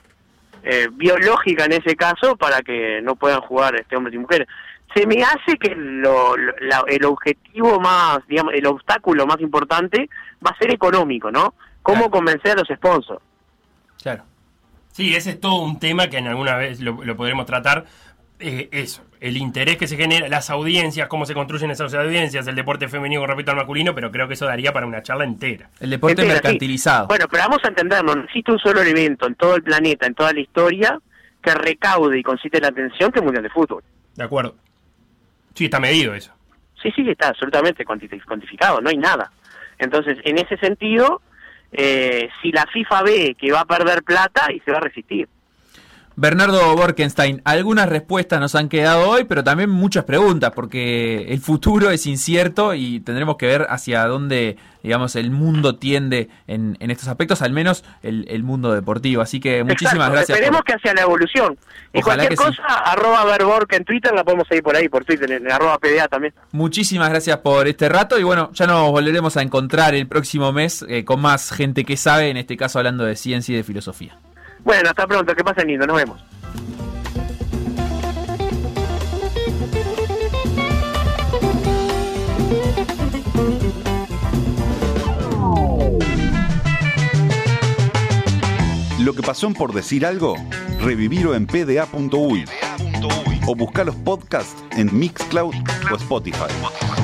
eh, 0.65 0.89
biológica 0.91 1.67
en 1.67 1.73
ese 1.75 1.95
caso 1.95 2.35
para 2.37 2.63
que 2.63 3.01
no 3.03 3.15
puedan 3.15 3.41
jugar 3.43 3.77
este 3.77 3.95
hombres 3.95 4.17
y 4.17 4.19
mujeres. 4.19 4.49
Se 4.95 5.07
me 5.07 5.23
hace 5.23 5.57
que 5.59 5.75
lo, 5.77 6.37
lo- 6.37 6.55
la- 6.61 6.85
el 6.89 7.05
objetivo 7.05 7.79
más, 7.81 8.27
digamos, 8.27 8.55
el 8.55 8.67
obstáculo 8.67 9.27
más 9.27 9.41
importante 9.41 10.09
va 10.45 10.51
a 10.51 10.59
ser 10.59 10.73
económico, 10.73 11.31
¿no? 11.31 11.55
¿Cómo 11.83 11.99
Claro. 11.99 12.11
convencer 12.11 12.53
a 12.53 12.55
los 12.57 12.69
sponsors? 12.69 13.23
Claro. 14.03 14.25
Sí, 14.93 15.15
ese 15.15 15.31
es 15.31 15.41
todo 15.41 15.63
un 15.63 15.79
tema 15.79 16.09
que 16.09 16.19
en 16.19 16.27
alguna 16.27 16.57
vez 16.57 16.81
lo, 16.81 17.05
lo 17.05 17.17
podremos 17.17 17.47
tratar. 17.47 17.85
Eh, 18.43 18.69
eso, 18.73 19.03
el 19.21 19.37
interés 19.37 19.77
que 19.77 19.87
se 19.87 19.97
genera, 19.97 20.27
las 20.29 20.49
audiencias, 20.51 21.09
cómo 21.09 21.27
se 21.27 21.35
construyen 21.35 21.71
esas 21.71 21.93
audiencias, 21.95 22.47
el 22.47 22.55
deporte 22.57 22.89
femenino 22.89 23.21
con 23.21 23.29
respecto 23.29 23.51
al 23.53 23.59
masculino, 23.59 23.95
pero 23.95 24.11
creo 24.11 24.27
que 24.29 24.35
eso 24.35 24.47
daría 24.47 24.73
para 24.73 24.87
una 24.87 25.03
charla 25.03 25.25
entera. 25.25 25.69
El 25.79 25.91
deporte 25.91 26.23
Entera, 26.23 26.31
sí. 26.39 26.43
mercantilizado. 26.43 27.07
Bueno, 27.07 27.27
pero 27.31 27.43
vamos 27.45 27.59
a 27.65 27.69
entendernos, 27.69 28.17
no 28.17 28.25
existe 28.25 28.51
un 28.51 28.59
solo 28.59 28.81
evento 28.83 29.27
en 29.27 29.35
todo 29.35 29.55
el 29.57 29.63
planeta, 29.63 30.07
en 30.07 30.15
toda 30.15 30.33
la 30.33 30.41
historia, 30.41 30.99
que 31.43 31.55
recaude 31.55 32.19
y 32.19 32.23
concite 32.23 32.61
la 32.61 32.69
atención 32.69 33.13
que 33.13 33.19
el 33.21 33.25
Mundial 33.27 33.43
de 33.45 33.51
Fútbol. 33.51 33.83
¿De 34.17 34.25
acuerdo? 34.25 34.55
Sí, 35.55 35.65
está 35.67 35.81
medido 35.81 36.15
eso. 36.15 36.33
Sí, 36.83 36.91
sí, 36.97 37.09
está 37.09 37.29
absolutamente 37.29 37.85
cuanti- 37.85 38.23
cuantificado, 38.25 38.81
no 38.81 38.89
hay 38.91 38.97
nada. 38.97 39.31
Entonces, 39.79 40.19
en 40.25 40.39
ese 40.39 40.57
sentido, 40.59 41.21
eh, 41.73 42.29
si 42.43 42.53
la 42.53 42.67
FIFA 42.67 43.03
ve 43.03 43.37
que 43.39 43.53
va 43.53 43.61
a 43.61 43.65
perder 43.67 44.03
plata 44.03 44.53
y 44.53 44.61
se 44.61 44.71
va 44.73 44.79
a 44.79 44.83
resistir. 44.83 45.29
Bernardo 46.21 46.77
Borkenstein, 46.77 47.41
algunas 47.47 47.89
respuestas 47.89 48.39
nos 48.41 48.55
han 48.55 48.69
quedado 48.69 49.09
hoy, 49.09 49.25
pero 49.25 49.43
también 49.43 49.71
muchas 49.71 50.05
preguntas, 50.05 50.53
porque 50.55 51.23
el 51.33 51.41
futuro 51.41 51.91
es 51.91 52.05
incierto 52.07 52.75
y 52.75 53.01
tendremos 53.01 53.39
que 53.39 53.47
ver 53.47 53.67
hacia 53.71 54.05
dónde, 54.05 54.59
digamos, 54.83 55.17
el 55.17 55.31
mundo 55.31 55.77
tiende 55.77 56.29
en, 56.47 56.77
en 56.81 56.91
estos 56.91 57.09
aspectos, 57.09 57.41
al 57.41 57.53
menos 57.55 57.85
el, 58.03 58.27
el 58.29 58.43
mundo 58.43 58.71
deportivo. 58.75 59.23
Así 59.23 59.41
que 59.41 59.65
muchísimas 59.65 59.95
Exacto, 59.95 60.13
gracias. 60.13 60.39
Esperemos 60.39 60.59
por- 60.59 60.65
que 60.67 60.73
hacia 60.75 60.93
la 60.93 61.01
evolución. 61.01 61.57
Y 61.95 62.01
Ojalá 62.01 62.03
cualquier 62.03 62.29
que 62.29 62.37
sí. 62.37 62.43
cosa, 62.61 62.75
arroba 62.85 63.25
Verborg 63.25 63.67
en 63.75 63.85
Twitter, 63.87 64.13
la 64.15 64.23
podemos 64.23 64.47
seguir 64.47 64.63
por 64.63 64.77
ahí, 64.77 64.91
por 64.91 65.07
Twitter, 65.07 65.33
en 65.33 65.51
arroba 65.51 65.79
PDA 65.79 66.07
también. 66.07 66.35
Muchísimas 66.53 67.09
gracias 67.09 67.39
por 67.39 67.67
este 67.67 67.89
rato 67.89 68.19
y 68.19 68.25
bueno, 68.25 68.51
ya 68.53 68.67
nos 68.67 68.91
volveremos 68.91 69.39
a 69.39 69.43
encontrar 69.43 69.95
el 69.95 70.07
próximo 70.07 70.53
mes 70.53 70.85
eh, 70.87 71.03
con 71.03 71.23
más 71.23 71.51
gente 71.51 71.87
que 71.87 71.97
sabe, 71.97 72.29
en 72.29 72.37
este 72.37 72.59
caso 72.59 72.79
hablando 72.79 73.05
de 73.05 73.17
ciencia 73.17 73.55
y 73.55 73.57
de 73.57 73.65
filosofía. 73.65 74.19
Bueno, 74.65 74.91
hasta 74.91 75.07
pronto, 75.07 75.35
que 75.35 75.45
pasen 75.45 75.69
lindo, 75.69 75.87
nos 75.87 75.97
vemos. 75.97 76.25
Lo 89.01 89.15
que 89.15 89.23
pasó 89.23 89.47
en 89.47 89.55
por 89.55 89.73
decir 89.73 90.05
algo, 90.05 90.37
revivirlo 90.81 91.35
en 91.35 91.47
pda.uy 91.47 92.45
o 93.47 93.55
buscar 93.55 93.87
los 93.87 93.97
podcasts 93.97 94.63
en 94.77 94.97
Mixcloud 94.97 95.55
o 95.91 95.97
Spotify. 95.97 97.00